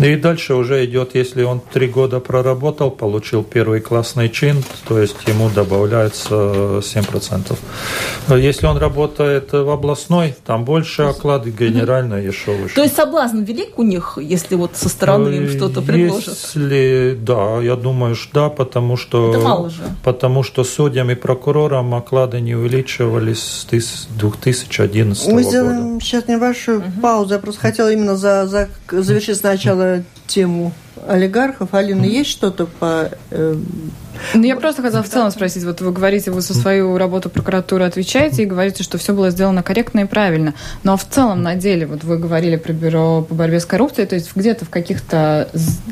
[0.00, 5.16] И дальше уже идет, если он три года проработал, получил первый классный чин, то есть
[5.26, 7.56] ему добавляется 7%.
[8.36, 12.74] Если он работает в областной, там больше оклад, генерально еще выше.
[12.74, 16.28] То есть соблазн велик у них, если вот со стороны им что-то предложат?
[16.28, 19.30] Если, да, я думаю, что да, потому что...
[19.30, 19.82] Это мало же.
[20.02, 25.34] Потому что судьям и прокурорам оклады не увеличивались с 2011 года.
[25.34, 27.00] Мы сделаем сейчас небольшую угу.
[27.00, 27.34] паузу.
[27.34, 29.83] Я просто хотела именно за, за завершить сначала
[30.26, 30.72] тему
[31.06, 31.74] олигархов.
[31.74, 33.10] Алина, есть что-то по...
[33.30, 33.56] Э,
[34.34, 35.64] ну, я просто хотела в целом спросить.
[35.64, 39.62] Вот вы говорите, вы за свою работу прокуратуры отвечаете и говорите, что все было сделано
[39.62, 40.54] корректно и правильно.
[40.82, 44.14] Но в целом на деле, вот вы говорили про бюро по борьбе с коррупцией, то
[44.14, 45.48] есть где-то в каких-то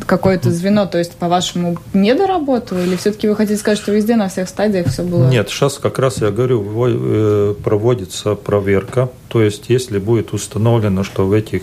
[0.06, 4.48] какое-то звено, то есть по-вашему не или все-таки вы хотите сказать, что везде на всех
[4.48, 5.28] стадиях все было?
[5.28, 11.26] Нет, сейчас как раз я говорю, э, проводится проверка, то есть если будет установлено, что
[11.26, 11.62] в этих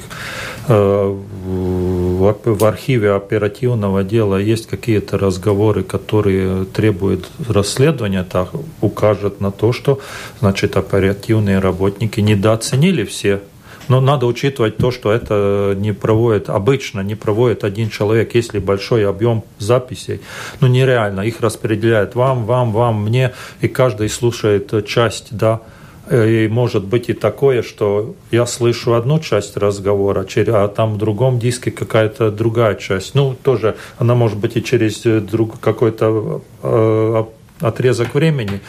[0.68, 8.50] э, в архиве оперативного дела есть какие-то разговоры, которые требуют расследования, так
[8.82, 10.00] укажет на то, что
[10.40, 13.42] значит оперативные работники недооценили все
[13.90, 19.06] но надо учитывать то, что это не проводит, обычно не проводит один человек, если большой
[19.06, 20.22] объем записей.
[20.62, 21.22] Ну, нереально.
[21.22, 25.62] Их распределяют вам, вам, вам, мне, и каждый слушает часть, да,
[26.12, 31.40] и может быть и такое, что я слышу одну часть разговора, а там в другом
[31.40, 33.16] диске какая-то другая часть.
[33.16, 37.24] Ну, тоже она может быть и через друг, какой-то э,
[37.62, 38.62] отрезок времени.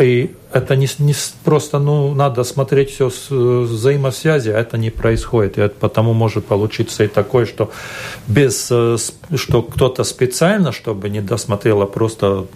[0.00, 1.14] И это не, не
[1.44, 5.58] просто, ну, надо смотреть все с взаимосвязи, а это не происходит.
[5.58, 7.70] И потому может получиться и такое, что
[8.26, 8.96] без, э,
[9.36, 12.46] что кто-то специально, чтобы не досмотрел, а просто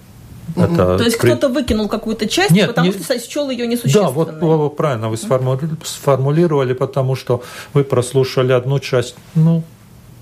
[0.54, 1.28] это То есть при...
[1.28, 2.98] кто-то выкинул какую-то часть, Нет, потому не...
[2.98, 4.06] что счел ее несущественной.
[4.06, 7.42] Да, вот правильно вы сформулировали, потому что
[7.74, 9.64] вы прослушали одну часть, ну,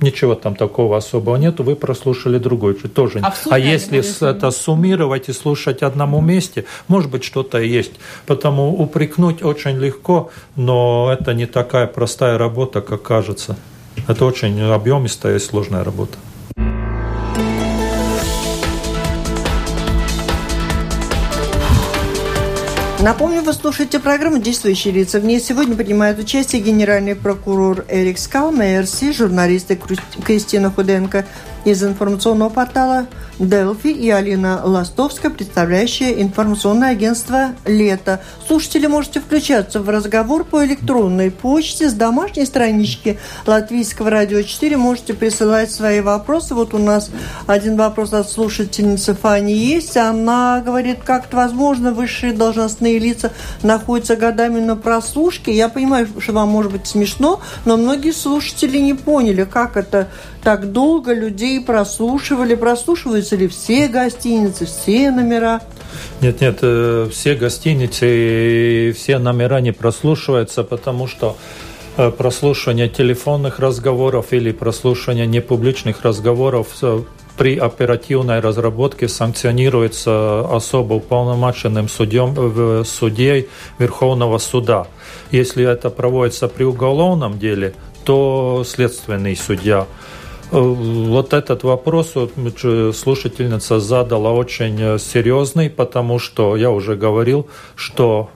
[0.00, 3.20] ничего там такого особого нету, вы прослушали другой, тоже.
[3.22, 7.92] А, а если это суммировать и слушать одному месте, может быть что-то есть.
[8.26, 13.56] Потому упрекнуть очень легко, но это не такая простая работа, как кажется.
[14.08, 16.18] Это очень объемистая и сложная работа.
[23.04, 25.20] Напомню, вы слушаете программу «Действующие лица».
[25.20, 29.78] В ней сегодня принимают участие генеральный прокурор Эрик Скал, МРС, журналисты
[30.24, 31.26] Кристина Худенко
[31.64, 33.06] из информационного портала
[33.38, 38.20] Делфи и Алина Ластовская, представляющая информационное агентство «Лето».
[38.46, 44.76] Слушатели можете включаться в разговор по электронной почте с домашней странички Латвийского радио 4.
[44.76, 46.54] Можете присылать свои вопросы.
[46.54, 47.10] Вот у нас
[47.46, 49.96] один вопрос от слушательницы Фани есть.
[49.96, 55.52] Она говорит, как это возможно, высшие должностные лица находятся годами на прослушке.
[55.52, 60.08] Я понимаю, что вам может быть смешно, но многие слушатели не поняли, как это
[60.44, 62.54] так долго людей прослушивали.
[62.54, 65.60] Прослушиваются ли все гостиницы, все номера?
[66.20, 68.06] Нет, нет, э, все гостиницы
[68.88, 71.36] и все номера не прослушиваются, потому что
[71.96, 77.02] э, прослушивание телефонных разговоров или прослушивание непубличных разговоров э,
[77.36, 84.86] при оперативной разработке санкционируется особо уполномоченным судьем, судьей Верховного суда.
[85.32, 89.86] Если это проводится при уголовном деле, то следственный судья–
[90.60, 92.14] вот этот вопрос
[92.92, 98.30] слушательница задала очень э, серьезный, потому что я уже говорил, что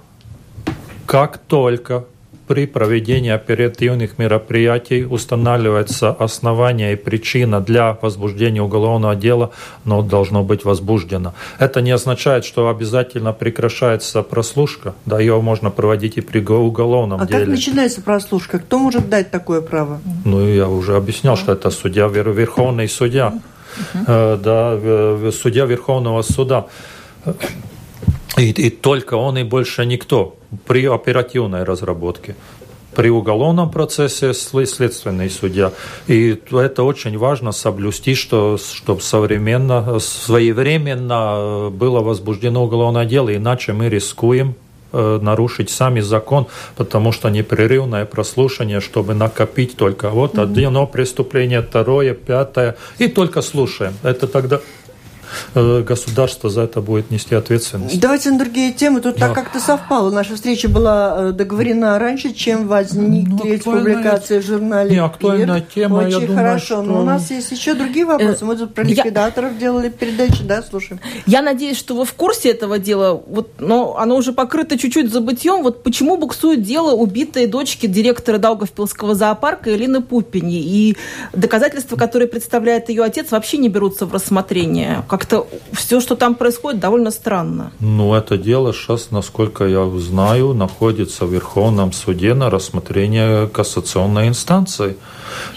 [1.06, 2.06] как только
[2.48, 9.50] при проведении оперативных мероприятий устанавливается основание и причина для возбуждения уголовного дела,
[9.84, 11.34] но должно быть возбуждено.
[11.58, 14.94] Это не означает, что обязательно прекращается прослушка.
[15.06, 17.38] Да, ее можно проводить и при уголовном а деле.
[17.38, 18.58] А как начинается прослушка?
[18.58, 20.00] Кто может дать такое право?
[20.24, 23.32] Ну, я уже объяснял, что это судья, верховный судья.
[23.94, 24.36] Uh-huh.
[24.42, 26.66] Да, судья Верховного суда.
[28.36, 32.36] И, и только он и больше никто при оперативной разработке
[32.98, 35.70] при уголовном процессе следственный судья.
[36.08, 43.88] И это очень важно соблюсти, что, чтобы современно, своевременно было возбуждено уголовное дело, иначе мы
[43.88, 44.56] рискуем
[44.92, 52.14] э, нарушить сами закон, потому что непрерывное прослушивание, чтобы накопить только вот одно преступление, второе,
[52.14, 53.92] пятое, и только слушаем.
[54.02, 54.77] Это тогда Э,
[55.54, 58.00] государство за это будет нести ответственность.
[58.00, 59.00] Давайте на другие темы.
[59.00, 59.26] Тут да.
[59.26, 60.10] так как-то совпало.
[60.10, 64.90] Наша встреча была э, договорена раньше, чем возникли ну, публикации в журнале.
[64.90, 65.66] Не, актуальная ИР.
[65.74, 66.64] тема, Очень я думаю, хорошо.
[66.64, 66.82] что...
[66.82, 68.44] Но у нас есть еще другие вопросы.
[68.44, 69.58] Мы тут про ликвидаторов я...
[69.58, 71.00] делали передачи, да, слушаем.
[71.26, 75.62] Я надеюсь, что вы в курсе этого дела, вот, но оно уже покрыто чуть-чуть забытьем.
[75.62, 80.60] Вот почему буксует дело убитой дочки директора Даугавпилского зоопарка Элины Пупини.
[80.60, 80.96] И
[81.32, 85.04] доказательства, которые представляет ее отец, вообще не берутся в рассмотрение.
[85.08, 87.72] Как как-то все, что там происходит, довольно странно.
[87.80, 94.96] Ну, это дело сейчас, насколько я знаю, находится в Верховном суде на рассмотрение кассационной инстанции.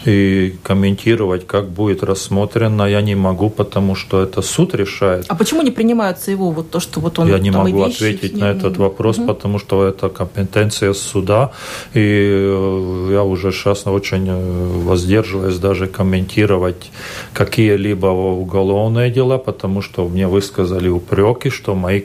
[0.05, 5.25] И комментировать, как будет рассмотрено, я не могу, потому что это суд решает.
[5.27, 8.51] А почему не принимается его вот то, что вот он Я не могу ответить на
[8.51, 9.27] этот вопрос, угу.
[9.27, 11.51] потому что это компетенция суда.
[11.93, 16.91] И э, я уже сейчас очень э, воздерживаюсь даже комментировать
[17.33, 22.01] какие-либо уголовные дела, потому что мне высказали упреки, что мои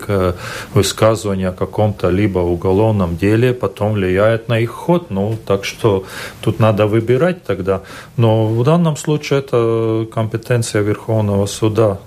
[0.75, 5.11] высказывания о каком-то либо уголовном деле потом влияют на их ход.
[5.11, 6.05] Ну, так что
[6.41, 7.83] тут надо выбирать тогда.
[8.17, 11.99] Но в данном случае это компетенция Верховного суда.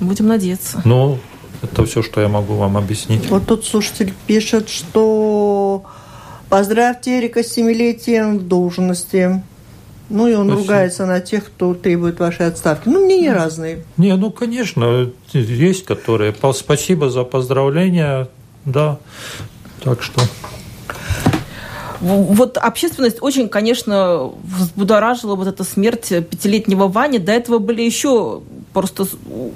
[0.00, 0.82] Будем надеяться.
[0.84, 1.18] Ну,
[1.62, 3.30] это все, что я могу вам объяснить.
[3.30, 5.84] Вот тут слушатель пишет, что
[6.48, 9.42] поздравьте Эрика с семилетием в должности.
[10.10, 10.60] Ну, и он Спасибо.
[10.60, 12.88] ругается на тех, кто требует вашей отставки.
[12.88, 13.84] Ну, мнения ну, разные.
[13.96, 16.34] Не, ну, конечно, есть которые.
[16.52, 18.28] Спасибо за поздравления,
[18.64, 18.98] да.
[19.82, 20.20] Так что...
[22.00, 27.18] Вот общественность очень, конечно, взбудоражила вот эта смерть пятилетнего Вани.
[27.18, 28.42] До этого были еще
[28.74, 29.06] просто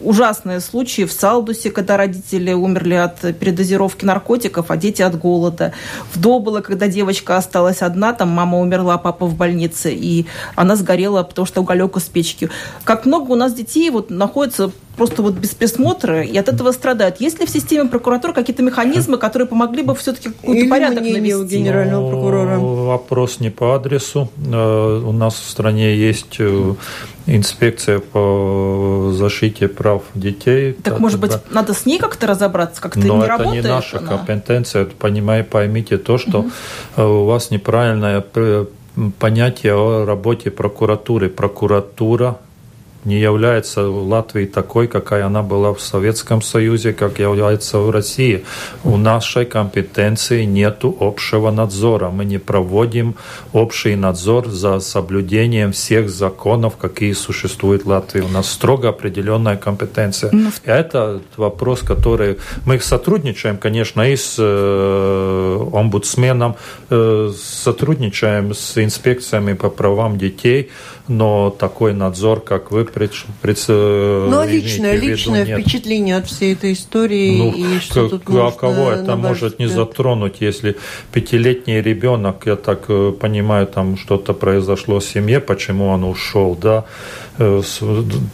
[0.05, 5.73] ужасные случаи в Салдусе, когда родители умерли от передозировки наркотиков, а дети от голода.
[6.13, 10.77] В Добыло, когда девочка осталась одна, там мама умерла, а папа в больнице, и она
[10.77, 12.49] сгорела, потому что уголек из печки.
[12.85, 17.21] Как много у нас детей вот находится просто вот без присмотра и от этого страдают.
[17.21, 21.35] Есть ли в системе прокуратуры какие-то механизмы, которые помогли бы все-таки какой-то порядок навести?
[21.35, 22.57] у генерального прокурора?
[22.57, 24.29] Ну, вопрос не по адресу.
[24.45, 26.75] Э, у нас в стране есть э,
[27.29, 30.73] инспекция по защите прав детей.
[30.73, 31.41] Так, это, может быть, да.
[31.51, 32.81] надо с ней как-то разобраться?
[32.81, 34.09] Как-то Но не это работает не наша она?
[34.09, 34.87] компетенция.
[34.87, 36.41] Понимай, поймите то, что
[36.97, 37.03] угу.
[37.03, 38.25] у вас неправильное
[39.19, 41.29] понятие о работе прокуратуры.
[41.29, 42.39] Прокуратура
[43.09, 48.45] не является Латвии такой, какая она была в Советском Союзе, как является в России.
[48.85, 52.11] У нашей компетенции нет общего надзора.
[52.11, 53.15] Мы не проводим
[53.53, 58.21] общий надзор за соблюдением всех законов, какие существуют в Латвии.
[58.21, 60.31] У нас строго определенная компетенция.
[60.33, 60.39] Но...
[60.39, 62.37] Ну, Это вопрос, который...
[62.67, 66.57] Мы сотрудничаем, конечно, и с э, омбудсменом,
[66.91, 70.71] э, сотрудничаем с инспекциями по правам детей,
[71.09, 76.73] но такой надзор, как вы пред, пред, Ну, личное, личное виду, впечатление от всей этой
[76.73, 77.37] истории.
[77.37, 80.77] Ну, и что как, тут а кого это может не затронуть, если
[81.13, 86.79] пятилетний ребенок, я так э, понимаю, там что-то произошло в семье, почему он ушел, да,
[86.79, 87.28] Э,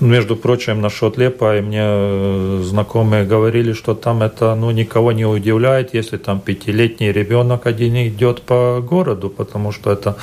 [0.00, 5.26] между прочим, насчет Лепа, и мне э, знакомые говорили, что там это ну, никого не
[5.26, 10.16] удивляет, если там пятилетний ребенок один идет по городу, потому что это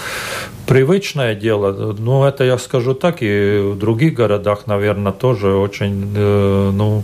[0.67, 1.95] привычное дело.
[1.99, 7.03] Ну, это я скажу так, и в других городах, наверное, тоже очень, э, ну,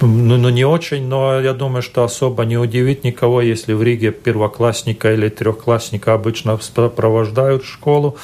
[0.00, 4.10] ну, ну, не очень, но я думаю, что особо не удивит никого, если в Риге
[4.10, 8.16] первоклассника или трехклассника обычно сопровождают в школу,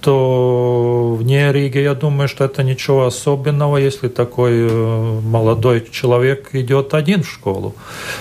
[0.00, 6.94] то вне Риги, я думаю, что это ничего особенного, если такой э, молодой человек идет
[6.94, 7.74] один в школу.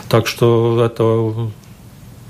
[0.07, 1.49] Так что это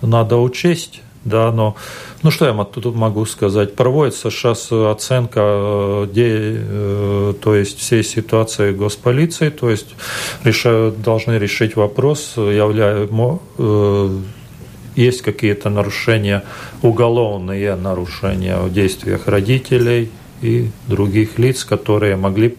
[0.01, 1.01] надо учесть.
[1.25, 1.75] Да, но
[2.23, 3.75] ну что я тут могу сказать?
[3.75, 9.95] Проводится сейчас оценка э, где, э, то есть всей ситуации госполиции, то есть
[10.43, 13.07] решают, должны решить вопрос, являя,
[13.57, 14.19] э,
[14.95, 16.43] есть какие-то нарушения,
[16.81, 20.09] уголовные нарушения в действиях родителей
[20.41, 22.57] и других лиц, которые могли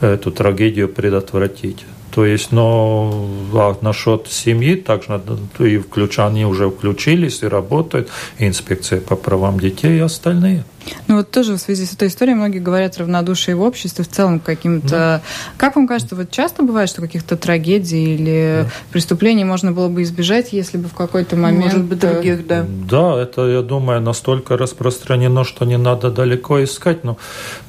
[0.00, 1.84] эту трагедию предотвратить.
[2.14, 5.20] То есть, но а насчет семьи также
[5.58, 8.08] и включ, они уже включились и работают,
[8.38, 10.64] и инспекция по правам детей и остальные.
[11.08, 14.40] Ну вот тоже в связи с этой историей многие говорят равнодушие в обществе в целом
[14.40, 14.88] каким-то.
[14.88, 15.22] Да.
[15.56, 18.70] Как вам кажется, вот часто бывает, что каких-то трагедий или да.
[18.90, 21.64] преступлений можно было бы избежать, если бы в какой-то момент...
[21.64, 22.66] Может быть, других, да.
[22.68, 27.04] Да, это, я думаю, настолько распространено, что не надо далеко искать.
[27.04, 27.16] Но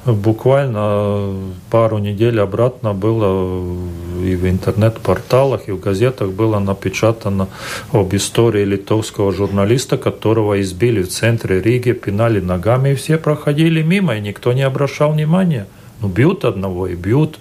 [0.04, 1.34] буквально
[1.70, 3.64] пару недель обратно было
[4.22, 7.48] и в интернет-порталах, и в газетах было напечатано
[7.92, 14.16] об истории литовского журналиста, которого избили в центре Риги, пинали ногами и все проходили мимо,
[14.16, 15.66] и никто не обращал внимания.
[16.00, 17.38] Ну, бьют одного и бьют.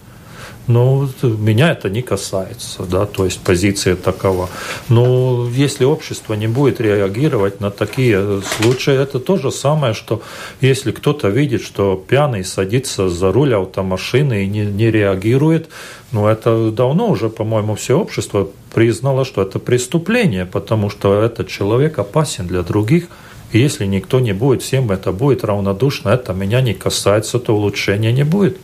[0.68, 4.50] Ну, меня это не касается, да, то есть позиция такова.
[4.90, 10.24] Но если общество не будет реагировать на такие случаи, это то же самое, что
[10.62, 15.70] если кто-то видит, что пьяный садится за руль автомашины и не, не реагирует,
[16.12, 22.00] ну, это давно уже, по-моему, все общество признало, что это преступление, потому что этот человек
[22.00, 23.08] опасен для других–
[23.52, 28.24] если никто не будет, всем это будет равнодушно, это меня не касается, то улучшения не
[28.24, 28.58] будет.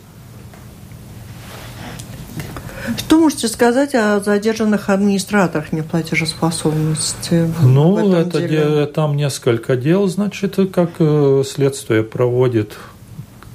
[2.98, 7.48] Что можете сказать о задержанных администраторах неплатежеспособности?
[7.62, 8.86] Ну, это деле?
[8.86, 12.76] там несколько дел, значит, как э, следствие проводит,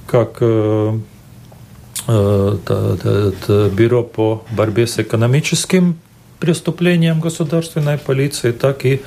[0.06, 0.98] как э,
[2.06, 5.98] э, бюро по борьбе с экономическим
[6.40, 9.02] преступлением государственной полиции, так и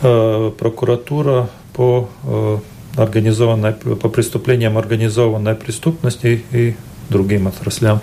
[0.00, 2.58] прокуратура по э,
[2.96, 6.74] организованной, по преступлениям организованной преступности и
[7.08, 8.00] другим отраслям.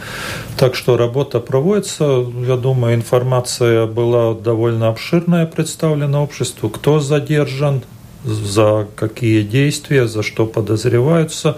[0.58, 2.26] Так что работа проводится.
[2.48, 6.70] Я думаю, информация была довольно обширная представлена обществу.
[6.70, 7.84] Кто задержан,
[8.24, 11.58] за какие действия, за что подозреваются.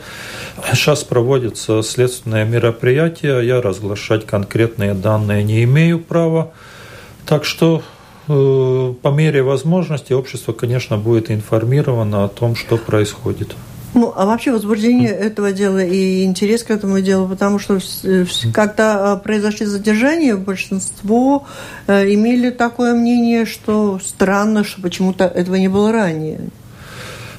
[0.74, 3.40] Сейчас проводятся следственные мероприятия.
[3.40, 6.52] Я разглашать конкретные данные не имею права.
[7.26, 7.97] Так что Э,
[8.28, 13.56] по мере возможности общество, конечно, будет информировано о том, что происходит.
[13.94, 19.16] Ну, а вообще возбуждение этого дела и интерес к этому делу, потому что э, когда
[19.16, 21.48] э, произошли задержания, большинство
[21.88, 26.50] имели такое мнение, что странно, что почему-то этого не было ранее.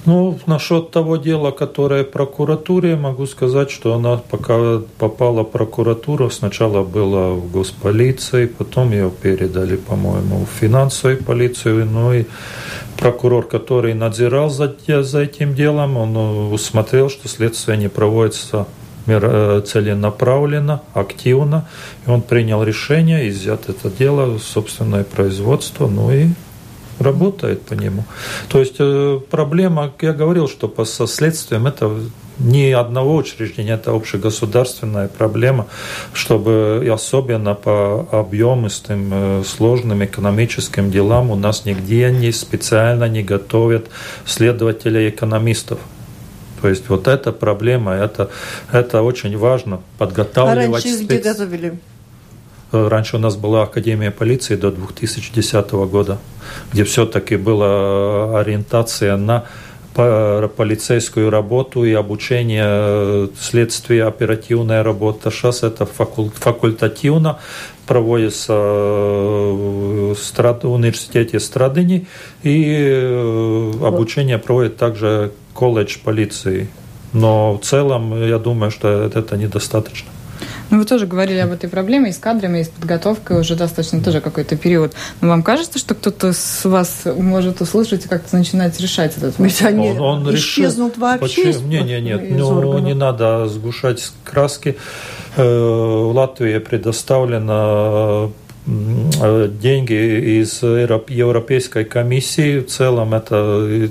[0.08, 6.82] Ну, насчет того дела, которое прокуратуре, могу сказать, что она пока попала в прокуратуру, сначала
[6.82, 12.24] была в госполиции, потом ее передали, по-моему, в финансовую полицию, ну и
[12.96, 16.16] прокурор, который надзирал за, за этим делом, он
[16.54, 18.66] усмотрел, что следствие не проводится
[19.06, 21.68] э, целенаправленно, активно,
[22.06, 26.28] и он принял решение изъять это дело в собственное производство, ну и
[26.98, 28.04] работает по нему.
[28.48, 31.90] То есть э, проблема, я говорил, что по со следствием это
[32.38, 35.66] не одного учреждения, это общегосударственная проблема,
[36.12, 43.22] чтобы и особенно по объемистым, э, сложным экономическим делам у нас нигде не специально не
[43.22, 43.88] готовят
[44.24, 45.78] следователей экономистов.
[46.60, 48.30] То есть вот эта проблема, это,
[48.72, 50.84] это очень важно подготавливать.
[50.84, 51.20] А раньше спец...
[51.20, 51.78] где готовили?
[52.72, 56.18] Э, раньше у нас была Академия полиции до 2010 года,
[56.72, 59.44] где все-таки была ориентация на
[59.94, 65.30] полицейскую работу и обучение э, следствия, оперативная работа.
[65.32, 67.40] Сейчас это факультативно
[67.84, 72.06] проводится э, в университете Страдыни,
[72.44, 76.68] и обучение проводит также колледж полиции.
[77.12, 80.10] Но в целом, я думаю, что это недостаточно.
[80.70, 84.02] Ну, вы тоже говорили об этой проблеме и с кадрами, и с подготовкой уже достаточно
[84.02, 84.92] тоже какой-то период.
[85.20, 89.62] Но вам кажется, что кто-то с вас может услышать и как-то начинать решать этот вопрос?
[89.62, 91.02] Они он, он исчезнут решил...
[91.02, 91.46] вообще?
[91.46, 91.68] Почему?
[91.68, 94.76] Не, не, нет, ну, не надо сгущать краски.
[95.36, 98.32] Э, в Латвии предоставлено
[98.66, 102.60] э, деньги из Европейской комиссии.
[102.60, 103.88] В целом это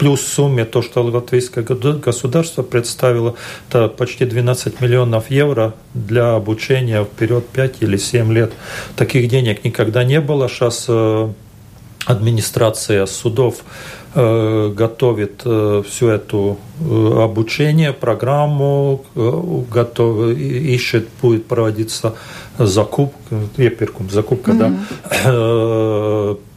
[0.00, 3.34] плюс сумме то, что латвийское государство представило,
[3.68, 8.52] это почти 12 миллионов евро для обучения вперед 5 или 7 лет.
[8.96, 10.48] Таких денег никогда не было.
[10.48, 11.28] Сейчас э,
[12.06, 13.56] администрация судов
[14.14, 22.14] э, готовит э, всю эту обучение, программу, готов, ищет, будет проводиться
[22.58, 23.36] закупка,
[24.10, 26.36] закупка, mm-hmm.
[26.36, 26.49] да,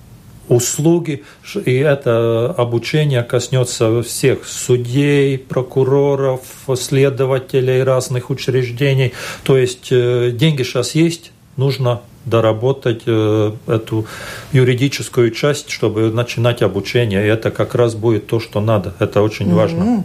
[0.49, 1.23] услуги,
[1.65, 6.41] и это обучение коснется всех судей, прокуроров,
[6.75, 9.13] следователей разных учреждений.
[9.43, 14.05] То есть э, деньги сейчас есть, нужно доработать э, эту
[14.51, 17.25] юридическую часть, чтобы начинать обучение.
[17.25, 18.93] И это как раз будет то, что надо.
[18.99, 20.03] Это очень важно.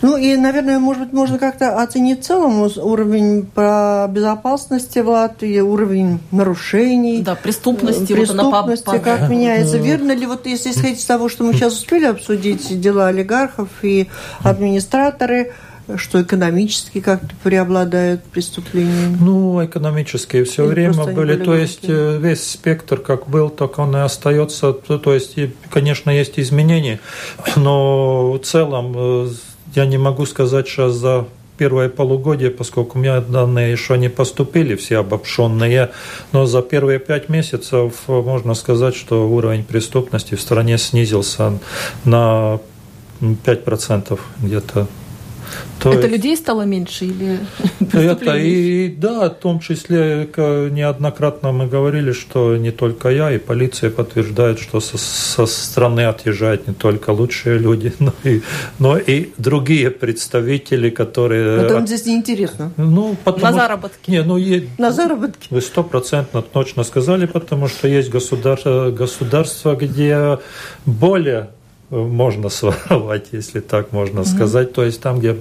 [0.00, 5.60] Ну и, наверное, может быть, можно как-то оценить в целом уровень по безопасности в Латвии,
[5.60, 7.22] уровень нарушений.
[7.22, 8.12] Да, преступности.
[8.12, 9.78] Преступности, вот как меняется.
[9.78, 14.08] Верно ли, вот если исходить из того, что мы сейчас успели обсудить, дела олигархов и
[14.42, 15.52] администраторы,
[15.96, 19.16] что экономически как-то преобладают преступления?
[19.20, 21.14] Ну, экономические все Или время были.
[21.14, 21.36] были.
[21.36, 24.72] То есть э, весь спектр как был, так он и остается.
[24.72, 25.36] То есть,
[25.70, 27.00] конечно, есть изменения,
[27.56, 29.28] но в целом э,
[29.74, 31.26] я не могу сказать сейчас за
[31.58, 35.90] первое полугодие, поскольку у меня данные еще не поступили, все обобщенные,
[36.32, 41.58] но за первые пять месяцев можно сказать, что уровень преступности в стране снизился
[42.04, 42.58] на
[43.20, 44.88] 5% где-то
[45.80, 46.12] то это есть...
[46.12, 47.38] людей стало меньше или
[47.92, 53.90] Это и да, в том числе неоднократно мы говорили, что не только я, и полиция
[53.90, 58.42] подтверждает, что со, со страны отъезжают не только лучшие люди, но и,
[58.78, 61.62] но и другие представители, которые...
[61.62, 62.72] Это здесь неинтересно.
[62.76, 63.46] Ну, потому...
[63.46, 64.10] На заработки.
[64.10, 64.68] Не, ну, е...
[64.78, 65.48] На заработки.
[65.50, 68.58] Вы стопроцентно точно сказали, потому что есть государ...
[68.90, 70.38] государства, где
[70.86, 71.50] более
[71.92, 74.34] можно своровать, если так можно mm-hmm.
[74.34, 74.72] сказать.
[74.72, 75.36] То есть там, где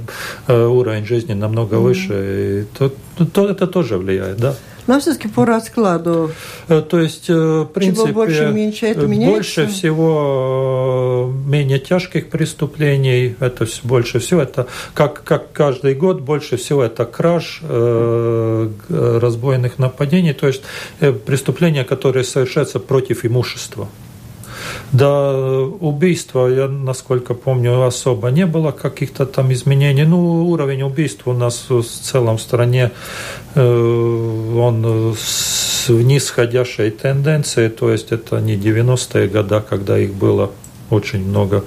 [0.47, 1.79] э, уровень жизни намного mm-hmm.
[1.79, 2.91] выше, то,
[3.33, 4.55] то это тоже влияет, да.
[4.87, 6.31] Но все-таки по раскладу.
[6.67, 9.35] Э, то есть, э, в принципе, Чего больше, меньше это меняется?
[9.35, 16.83] Больше всего менее тяжких преступлений, это больше всего, это как, как каждый год, больше всего
[16.83, 17.61] это краж,
[18.89, 20.63] разбойных нападений, то есть
[21.25, 23.87] преступления, которые совершаются против имущества.
[24.91, 30.03] До убийства, я насколько помню, особо не было каких-то там изменений.
[30.03, 32.91] Ну, уровень убийств у нас в целом в стране,
[33.55, 40.51] э, он с нисходящей тенденцией, то есть это не 90-е годы, когда их было
[40.89, 41.63] очень много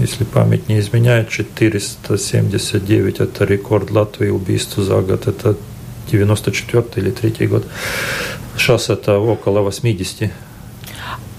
[0.00, 5.26] если память не изменяет, 479– это рекорд Латвии убийств за год.
[5.26, 5.56] Это
[6.10, 7.66] 94 или 3 год.
[8.56, 10.30] Сейчас это около 80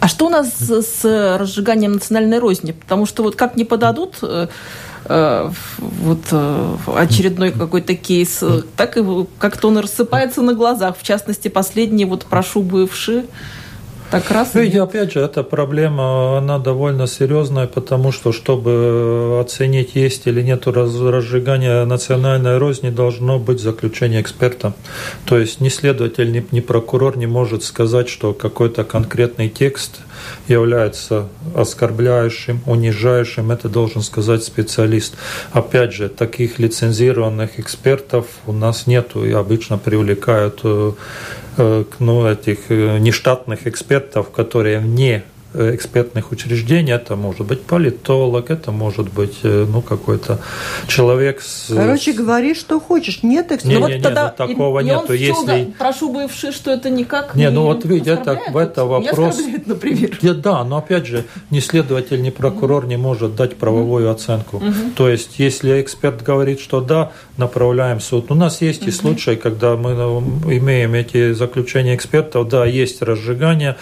[0.01, 2.71] а что у нас с разжиганием национальной розни?
[2.71, 4.47] Потому что вот как не подадут э,
[5.05, 8.43] э, вот э, очередной какой-то кейс,
[8.75, 8.97] так
[9.37, 10.97] как-то он рассыпается на глазах.
[10.97, 13.25] В частности, последний вот прошу бывший
[14.11, 14.55] так раз.
[14.55, 20.67] И опять же, эта проблема, она довольно серьезная, потому что, чтобы оценить, есть или нет
[20.67, 24.73] разжигания национальной розни, должно быть заключение эксперта.
[25.25, 30.01] То есть ни следователь, ни, ни прокурор не может сказать, что какой-то конкретный текст
[30.47, 35.15] является оскорбляющим, унижающим, это должен сказать специалист.
[35.51, 40.91] Опять же, таких лицензированных экспертов у нас нету и обычно привлекают э,
[41.57, 45.21] ну, этих э, нештатных экспертов, которые не э,
[45.53, 46.93] экспертных учреждений.
[46.93, 50.39] Это может быть политолог, это может быть э, ну, какой-то
[50.87, 51.73] человек с...
[51.73, 53.23] Короче, говори, что хочешь.
[53.23, 53.73] Нет экспертных.
[53.73, 55.13] Не, ну, не, не, тогда ну, такого и, нету.
[55.13, 55.73] Если...
[55.77, 57.43] Прошу бывший, что это никак не...
[57.43, 59.37] Не, ну вот видите, это, в это вопрос...
[59.39, 60.17] Не например.
[60.21, 64.61] Я, да, но опять же, ни следователь, ни прокурор не может дать правовую оценку.
[64.95, 68.31] То есть, если эксперт говорит, что да, направляем в суд.
[68.31, 69.91] У нас есть и случаи, когда мы
[70.57, 73.75] имеем эти заключения экспертов, да, есть разжигание,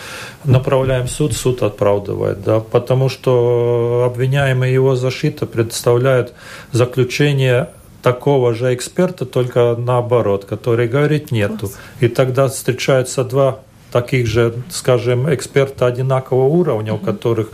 [0.45, 6.33] направляем в суд, суд оправдывает, да, потому что обвиняемый его защита представляет
[6.71, 7.69] заключение
[8.01, 11.71] такого же эксперта, только наоборот, который говорит нету.
[11.99, 13.59] И тогда встречаются два
[13.91, 17.49] таких же, скажем, эксперта одинакового уровня, у которых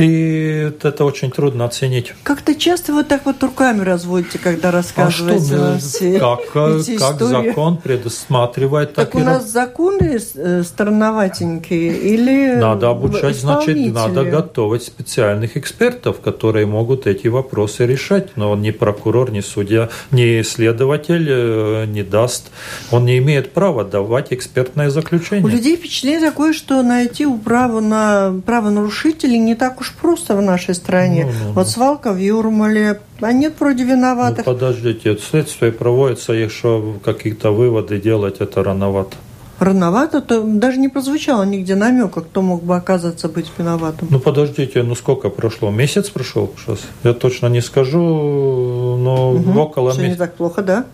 [0.00, 2.14] и это очень трудно оценить.
[2.22, 7.14] Как-то часто вот так вот руками разводите, когда рассказываете а что, все как, эти как
[7.16, 7.48] истории.
[7.50, 14.82] закон предусматривает так, так у нас законы э, странноватенькие или Надо обучать, значит, надо готовить
[14.82, 18.36] специальных экспертов, которые могут эти вопросы решать.
[18.36, 22.50] Но он не прокурор, не судья, не следователь э, не даст.
[22.90, 25.44] Он не имеет права давать экспертное заключение.
[25.44, 30.74] У людей впечатление такое, что найти право на правонарушителей не так уж просто в нашей
[30.74, 31.26] стране.
[31.26, 31.52] Ну, ну, ну.
[31.52, 34.46] Вот свалка в Юрмале, а нет вроде виноватых.
[34.46, 39.16] Ну, подождите, следствие проводится, если какие-то выводы делать, это рановато.
[39.58, 44.08] Рановато, то даже не прозвучало нигде намека, кто мог бы оказаться быть виноватым.
[44.10, 45.70] Ну подождите, ну сколько прошло?
[45.70, 46.78] Месяц прошел сейчас?
[47.04, 50.08] Я точно не скажу, но угу, около месяца.
[50.08, 50.86] не так плохо, да?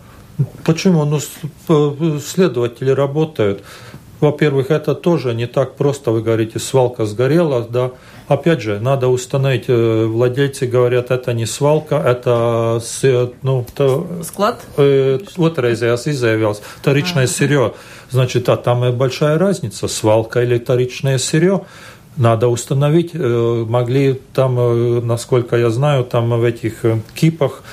[0.65, 1.05] Почему?
[1.05, 1.19] Ну,
[2.19, 3.63] следователи работают.
[4.19, 7.91] Во-первых, это тоже не так просто, вы говорите, свалка сгорела, да,
[8.27, 12.81] Опять же, надо установить, э, владельцы говорят, это не свалка, это
[13.41, 14.61] ну, то, склад.
[14.75, 17.73] Э, otrreizējās izēvielas, вторичное а, сырье.
[18.11, 21.61] Значит, а там большая разница, свалка или вторичное сырье.
[22.17, 26.83] Надо установить, э, могли там, насколько я знаю, там в этих
[27.15, 27.63] кипах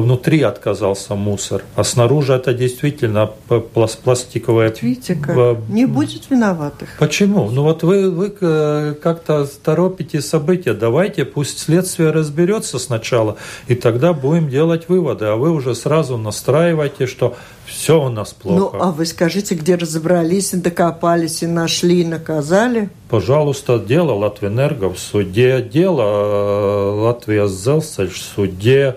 [0.00, 3.30] внутри отказался мусор, а снаружи это действительно
[3.74, 4.74] пластиковая...
[4.80, 5.58] Видите, как?
[5.68, 6.96] Не будет виноватых.
[6.98, 7.50] Почему?
[7.50, 10.72] Ну вот вы, вы э, как-то торопите события.
[10.72, 13.36] Давайте, пусть следствие разберется сначала,
[13.68, 15.26] и тогда будем делать выводы.
[15.26, 17.36] А вы уже сразу настраиваете, что
[17.66, 18.76] все у нас плохо.
[18.76, 22.90] Ну, а вы скажите, где разобрались, докопались и нашли, и наказали?
[23.08, 28.96] Пожалуйста, дело Латвэнерго в суде, дело э, Латвия Зелсель в суде,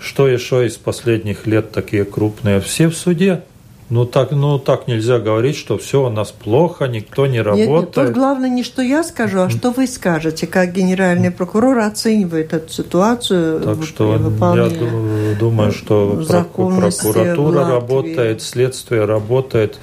[0.00, 2.60] что еще из последних лет такие крупные?
[2.60, 3.42] Все в суде.
[3.88, 7.70] Ну так, ну так нельзя говорить, что все у нас плохо, никто не работает.
[7.70, 12.52] Нет, тут главное не что я скажу, а что вы скажете, как генеральный прокурор оценивает
[12.52, 13.60] эту ситуацию.
[13.60, 19.78] Так что я думаю, что прокуратура работает, следствие работает,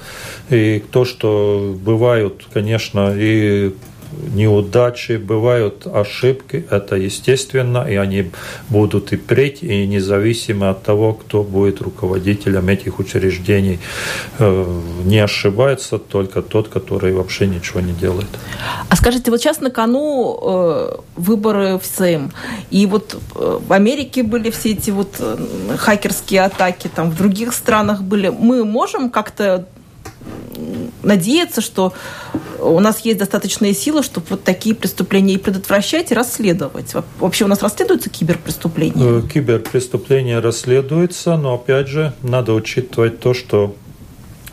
[0.50, 3.72] и то, что бывают, конечно, и
[4.34, 8.30] неудачи, бывают ошибки, это естественно, и они
[8.68, 13.78] будут и преть, и независимо от того, кто будет руководителем этих учреждений.
[14.38, 14.64] Э,
[15.04, 18.28] не ошибается только тот, который вообще ничего не делает.
[18.88, 22.32] А скажите, вот сейчас на кону э, выборы в СЭМ,
[22.70, 25.20] и вот э, в Америке были все эти вот
[25.78, 28.28] хакерские атаки, там в других странах были.
[28.28, 29.66] Мы можем как-то
[31.02, 31.92] надеяться, что
[32.58, 36.94] у нас есть достаточные силы, чтобы вот такие преступления и предотвращать, и расследовать.
[37.18, 39.20] Вообще у нас расследуются киберпреступления?
[39.20, 43.74] Э, киберпреступления расследуются, но опять же надо учитывать то, что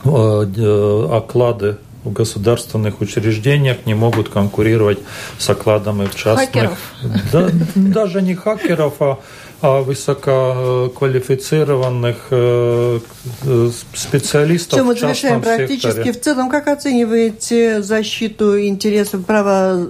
[0.04, 5.00] э, э, оклады в государственных учреждениях не могут конкурировать
[5.38, 6.50] с окладами в частных.
[6.50, 6.80] Хакеров?
[7.32, 9.20] Да, даже не хакеров, а
[9.62, 13.00] высококвалифицированных э,
[13.94, 15.88] специалистов Все, мы завершаем практически.
[15.88, 16.14] Секторе.
[16.14, 19.86] В целом, как оцениваете защиту интересов права,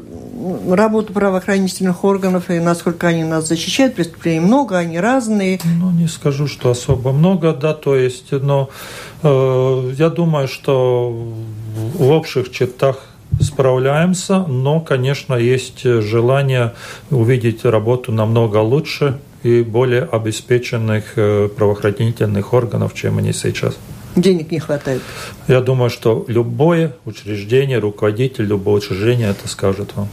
[0.69, 3.95] работу правоохранительных органов и насколько они нас защищают?
[3.95, 5.61] Преступлений много, они разные.
[5.63, 8.69] Ну, не скажу, что особо много, да, то есть, но
[9.23, 11.15] э, я думаю, что
[11.95, 12.97] в общих чертах
[13.39, 16.73] справляемся, но, конечно, есть желание
[17.09, 23.77] увидеть работу намного лучше, и более обеспеченных э, правоохранительных органов, чем они сейчас.
[24.15, 25.01] Денег не хватает.
[25.47, 30.09] Я думаю, что любое учреждение, руководитель любого учреждения это скажет вам.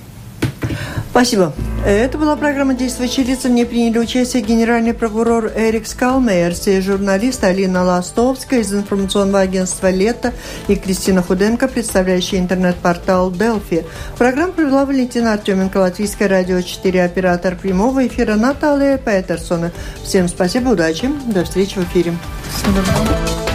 [1.19, 1.53] Спасибо.
[1.85, 3.49] Это была программа «Действующие лица».
[3.49, 9.91] В ней приняли участие генеральный прокурор Эрик Скалмейерс и журналист Алина Ластовская из информационного агентства
[9.91, 10.33] «Лето»
[10.69, 13.85] и Кристина Худенко, представляющая интернет-портал «Делфи».
[14.17, 19.73] Программу провела Валентина Артеменко, Латвийское радио 4, оператор прямого эфира Наталья Петерсона.
[20.05, 22.15] Всем спасибо, удачи, до встречи в эфире.
[22.55, 23.48] Всего.